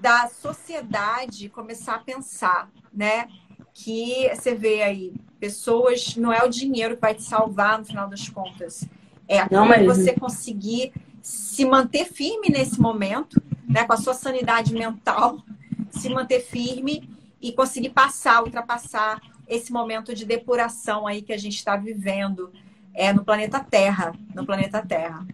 [0.01, 3.29] da, sociedade começar a pensar, né?
[3.75, 8.09] Que você vê aí, pessoas, não é o dinheiro que vai te salvar no final
[8.09, 8.85] das contas.
[9.29, 9.85] É não, mas...
[9.85, 13.85] você conseguir se manter firme nesse momento, né?
[13.85, 15.43] Com a sua sanidade mental,
[15.91, 17.11] se manter firme
[17.41, 22.53] e conseguir passar, ultrapassar esse momento de depuração aí que a gente está vivendo
[22.95, 24.13] é, no planeta Terra.
[24.35, 25.27] No planeta Terra.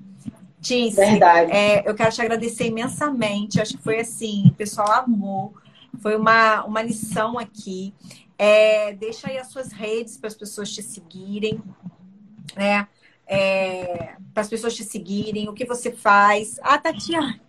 [0.60, 1.52] Tice, Verdade.
[1.52, 3.60] É, eu quero te agradecer imensamente.
[3.60, 5.55] Acho que foi assim, o pessoal amou.
[6.01, 7.94] Foi uma, uma lição aqui.
[8.36, 11.60] É, deixa aí as suas redes para as pessoas te seguirem,
[12.56, 12.86] né?
[13.26, 16.59] É, para as pessoas te seguirem, o que você faz.
[16.62, 17.40] Ah, Tatiana.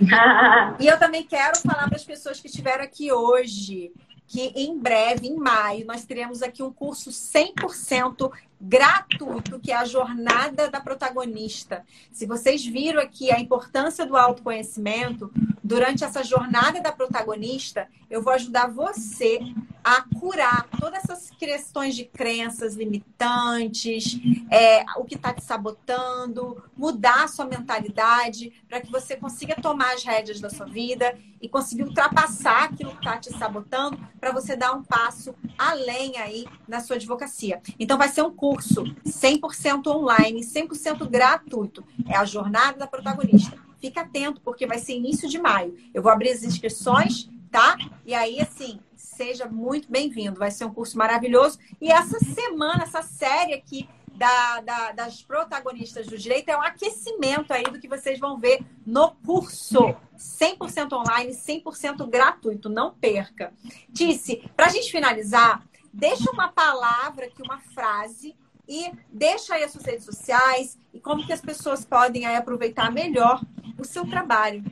[0.80, 3.92] e eu também quero falar para as pessoas que estiveram aqui hoje
[4.32, 8.32] que em breve, em maio, nós teremos aqui um curso 100%
[8.62, 11.84] gratuito, que é a jornada da protagonista.
[12.12, 15.32] Se vocês viram aqui a importância do autoconhecimento,
[15.62, 19.40] durante essa jornada da protagonista, eu vou ajudar você
[19.82, 24.20] a curar todas essas questões de crenças limitantes,
[24.50, 29.94] é, o que está te sabotando, mudar a sua mentalidade para que você consiga tomar
[29.94, 34.54] as rédeas da sua vida e conseguir ultrapassar aquilo que está te sabotando para você
[34.54, 37.60] dar um passo além aí na sua advocacia.
[37.78, 41.84] Então vai ser um curso 100% online, 100% gratuito.
[42.08, 43.56] É a jornada da protagonista.
[43.80, 45.76] Fica atento porque vai ser início de maio.
[45.92, 47.76] Eu vou abrir as inscrições, tá?
[48.06, 50.38] E aí assim, seja muito bem-vindo.
[50.38, 51.58] Vai ser um curso maravilhoso.
[51.80, 57.52] E essa semana, essa série aqui da, da, das protagonistas do direito é um aquecimento
[57.52, 59.94] aí do que vocês vão ver no curso.
[60.16, 62.68] 100% online, 100% gratuito.
[62.68, 63.52] Não perca.
[63.88, 68.36] Disse, para a gente finalizar, deixa uma palavra aqui, uma frase
[68.72, 72.90] e deixa aí as suas redes sociais e como que as pessoas podem aí aproveitar
[72.90, 73.42] melhor
[73.78, 74.64] o seu trabalho.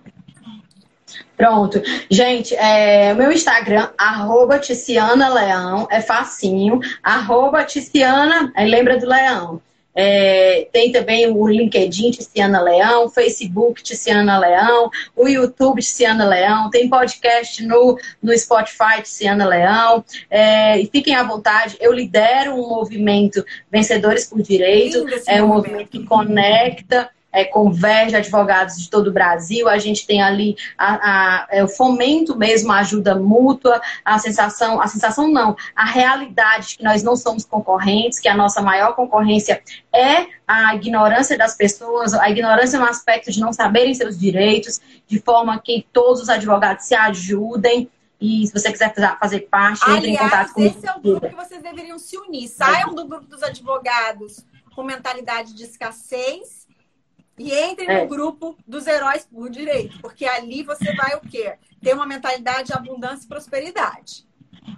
[1.36, 1.82] Pronto.
[2.10, 6.80] Gente, é, meu Instagram, arroba Ticiana Leão, é facinho.
[7.02, 9.60] Arroba Ticiana, lembra do Leão.
[9.94, 16.88] É, tem também o LinkedIn Ticiana Leão, Facebook Ticiana Leão, o YouTube Ticiana Leão, tem
[16.88, 20.04] podcast no, no Spotify Ticiana Leão.
[20.30, 25.88] É, e fiquem à vontade, eu lidero um movimento Vencedores por Direito, é um movimento
[25.88, 31.46] que conecta é, converge advogados de todo o Brasil, a gente tem ali a, a,
[31.50, 36.78] é, o fomento mesmo, a ajuda mútua, a sensação, a sensação não, a realidade de
[36.78, 39.62] que nós não somos concorrentes, que a nossa maior concorrência
[39.92, 45.20] é a ignorância das pessoas, a ignorância no aspecto de não saberem seus direitos, de
[45.20, 47.88] forma que todos os advogados se ajudem.
[48.20, 50.76] E se você quiser fazer parte, Aliás, entre em contato comigo.
[50.76, 52.48] Esse é o grupo que vocês deveriam se unir.
[52.48, 54.44] Saiam do grupo dos advogados
[54.74, 56.59] com mentalidade de escassez
[57.40, 58.02] e entre é.
[58.02, 61.54] no grupo dos heróis por direito, porque ali você vai o quê?
[61.82, 64.28] Ter uma mentalidade de abundância e prosperidade.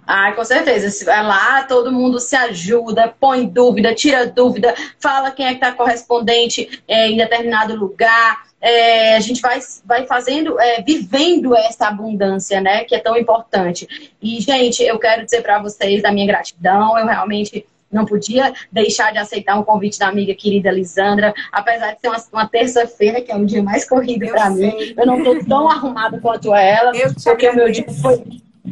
[0.07, 1.11] Ah, com certeza.
[1.11, 5.73] É lá todo mundo se ajuda, põe dúvida, tira dúvida, fala quem é que está
[5.73, 8.43] correspondente é, em determinado lugar.
[8.61, 12.85] É, a gente vai, vai fazendo, é, vivendo essa abundância, né?
[12.85, 14.13] Que é tão importante.
[14.21, 16.97] E, gente, eu quero dizer para vocês da minha gratidão.
[16.97, 22.01] Eu realmente não podia deixar de aceitar um convite da amiga querida Lisandra, apesar de
[22.01, 24.73] ser uma, uma terça-feira, que é um dia mais corrido para mim.
[24.97, 26.91] Eu não estou tão arrumada quanto ela,
[27.23, 28.23] porque o meu dia foi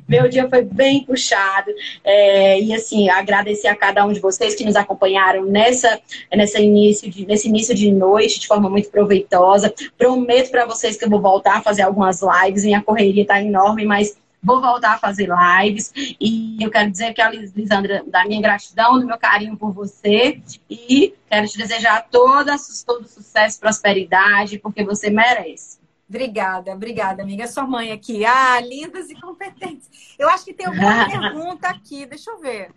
[0.08, 1.72] meu dia foi bem puxado.
[2.04, 6.00] É, e assim, agradecer a cada um de vocês que nos acompanharam nessa,
[6.34, 9.74] nessa início de, nesse início de noite de forma muito proveitosa.
[9.98, 12.64] Prometo para vocês que eu vou voltar a fazer algumas lives.
[12.64, 15.94] Minha correria está enorme, mas Vou voltar a fazer lives.
[15.96, 20.42] E eu quero dizer que a Lisandra, da minha gratidão, do meu carinho por você.
[20.70, 22.56] E quero te desejar toda,
[22.86, 25.80] todo sucesso, prosperidade, porque você merece.
[26.10, 27.48] Obrigada, obrigada, amiga.
[27.48, 28.26] Sua mãe aqui.
[28.26, 30.16] Ah, lindas e competentes.
[30.18, 32.06] Eu acho que tem alguma pergunta aqui.
[32.06, 32.72] Deixa eu ver.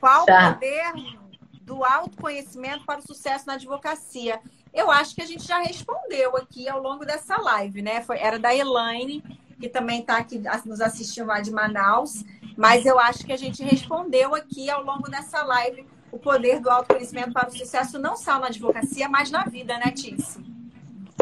[0.00, 0.50] Qual tá.
[0.50, 0.92] o poder
[1.62, 4.38] do autoconhecimento para o sucesso na advocacia?
[4.74, 8.02] Eu acho que a gente já respondeu aqui ao longo dessa live, né?
[8.02, 9.22] Foi, era da Elaine
[9.60, 12.24] que também está aqui nos assistindo lá de Manaus.
[12.56, 16.70] Mas eu acho que a gente respondeu aqui ao longo dessa live o poder do
[16.70, 20.40] autoconhecimento para o sucesso, não só na advocacia, mas na vida, né, Tícia?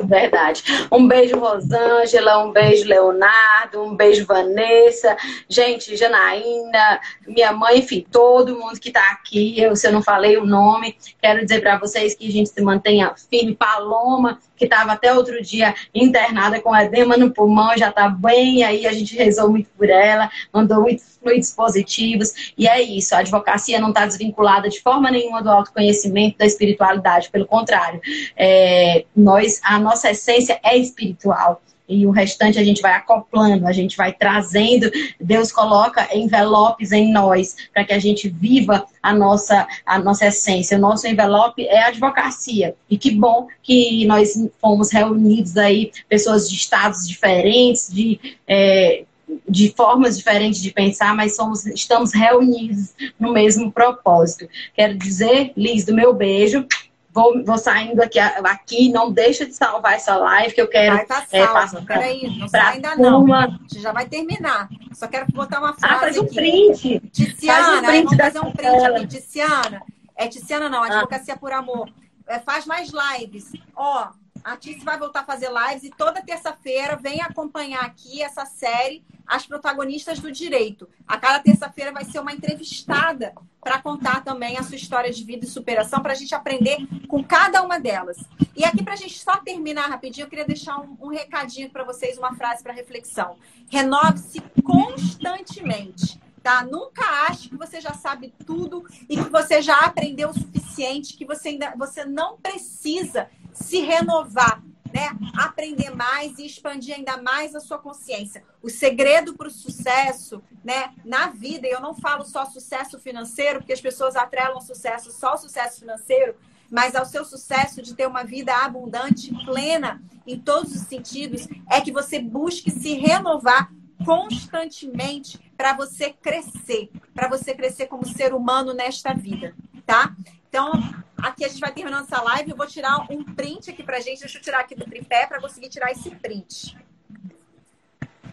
[0.05, 0.65] Verdade.
[0.91, 5.17] Um beijo, Rosângela, um beijo, Leonardo, um beijo, Vanessa,
[5.49, 9.61] gente, Janaína, minha mãe, enfim, todo mundo que está aqui.
[9.61, 12.63] Eu, se eu não falei o nome, quero dizer para vocês que a gente se
[12.63, 13.55] mantenha firme.
[13.55, 18.87] Paloma, que estava até outro dia internada com edema no pulmão, já está bem, aí
[18.87, 23.81] a gente rezou muito por ela, mandou muitos fluidos positivos, e é isso, a advocacia
[23.81, 28.01] não está desvinculada de forma nenhuma do autoconhecimento, da espiritualidade, pelo contrário,
[28.37, 33.73] é, nós, a nossa essência é espiritual e o restante a gente vai acoplando, a
[33.73, 34.91] gente vai trazendo.
[35.21, 40.79] Deus coloca envelopes em nós para que a gente viva a nossa, a nossa essência.
[40.79, 42.75] O nosso envelope é a advocacia.
[42.89, 48.37] E que bom que nós fomos reunidos aí, pessoas de estados diferentes, de.
[48.47, 49.05] É,
[49.49, 54.47] de formas diferentes de pensar, mas somos, estamos reunidos no mesmo propósito.
[54.75, 56.67] Quero dizer, Liz, do meu beijo,
[57.13, 60.97] Vou, vou saindo aqui, aqui, não deixa de salvar essa live que eu quero.
[60.97, 63.35] Vai tá é, passar Peraí, não sai ainda não.
[63.35, 64.71] A gente já vai terminar.
[64.95, 65.95] Só quero botar uma frase.
[65.95, 66.35] Ah, faz um aqui.
[66.35, 67.01] print.
[67.13, 69.07] Tiziana, faz um print vamos fazer um print aqui.
[69.07, 69.83] Tiziana.
[70.17, 70.87] É Tiziana não, ah.
[70.87, 71.37] Advocacia ah.
[71.37, 71.91] por Amor.
[72.27, 73.53] É, faz mais lives.
[73.77, 74.09] Ó,
[74.45, 79.05] a Tice vai voltar a fazer lives e toda terça-feira vem acompanhar aqui essa série
[79.27, 80.89] As Protagonistas do Direito.
[81.07, 85.45] A cada terça-feira vai ser uma entrevistada para contar também a sua história de vida
[85.45, 88.19] e superação, para a gente aprender com cada uma delas.
[88.57, 91.85] E aqui, para a gente só terminar rapidinho, eu queria deixar um, um recadinho para
[91.85, 93.37] vocês, uma frase para reflexão.
[93.71, 96.21] Renove-se constantemente.
[96.43, 96.65] Tá?
[96.65, 101.25] Nunca ache que você já sabe tudo e que você já aprendeu o suficiente, que
[101.25, 104.63] você ainda você não precisa se renovar,
[104.93, 105.09] né?
[105.37, 108.45] Aprender mais e expandir ainda mais a sua consciência.
[108.63, 110.93] O segredo para o sucesso, né?
[111.05, 115.31] Na vida, e eu não falo só sucesso financeiro, porque as pessoas atrelam sucesso só
[115.31, 116.35] ao sucesso financeiro,
[116.71, 121.81] mas ao seu sucesso de ter uma vida abundante, plena em todos os sentidos, é
[121.81, 123.71] que você busque se renovar
[124.05, 129.55] constantemente para você crescer, para você crescer como ser humano nesta vida,
[129.87, 130.17] tá?
[130.53, 130.71] Então,
[131.17, 132.51] aqui a gente vai terminando essa live.
[132.51, 134.21] Eu vou tirar um print aqui pra gente.
[134.21, 136.77] Deixa eu tirar aqui do tripé para conseguir tirar esse print.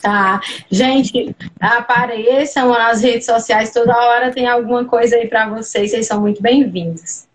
[0.01, 0.41] Tá.
[0.69, 3.71] Gente, apareçam nas redes sociais.
[3.71, 5.91] Toda hora tem alguma coisa aí para vocês.
[5.91, 7.25] Vocês são muito bem-vindos.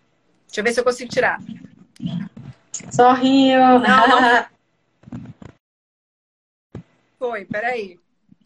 [0.45, 1.39] Deixa eu ver se eu consigo tirar.
[2.91, 3.79] Sorrinho.
[3.79, 4.45] Não, não.
[7.17, 7.99] Foi, peraí.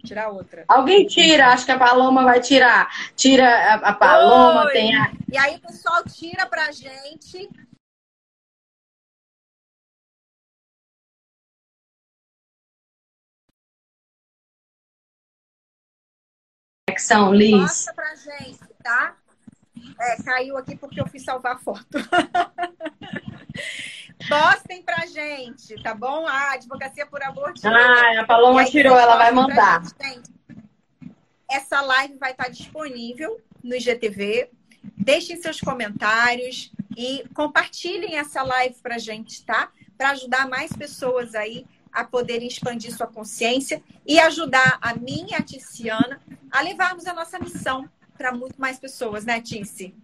[0.09, 0.65] Tirar outra.
[0.67, 2.89] Alguém tira, acho que a Paloma vai tirar.
[3.15, 4.71] Tira a, a Paloma, Oi.
[4.71, 5.11] tem a.
[5.31, 7.47] E aí o pessoal tira pra gente.
[16.87, 17.51] Conexão, Liz.
[17.51, 19.18] Mostra pra gente, tá?
[19.99, 21.85] É, caiu aqui porque eu fui salvar a foto.
[24.27, 26.25] Postem pra gente, tá bom?
[26.25, 27.75] A Advocacia por Amor tirou.
[27.75, 29.81] Ah, a Paloma tirou, ela vai mandar.
[30.01, 30.29] Gente,
[31.49, 34.49] Essa live vai estar disponível no IGTV.
[34.97, 39.69] Deixem seus comentários e compartilhem essa live pra gente, tá?
[39.97, 45.35] Para ajudar mais pessoas aí a poderem expandir sua consciência e ajudar a mim e
[45.35, 46.21] a Ticiana
[46.51, 47.89] a levarmos a nossa missão
[48.19, 49.95] para muito mais pessoas, né, Tice?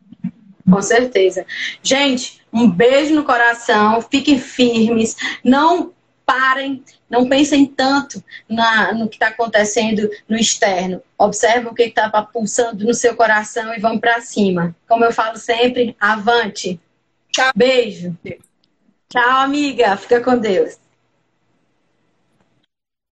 [0.71, 1.45] Com certeza.
[1.83, 5.93] Gente, um beijo no coração, fiquem firmes, não
[6.25, 11.03] parem, não pensem tanto na, no que está acontecendo no externo.
[11.17, 14.73] Observe o que está pulsando no seu coração e vamos para cima.
[14.87, 16.79] Como eu falo sempre, avante.
[17.31, 17.51] Tchau.
[17.53, 18.17] Beijo.
[19.09, 19.97] Tchau, amiga.
[19.97, 20.79] Fica com Deus.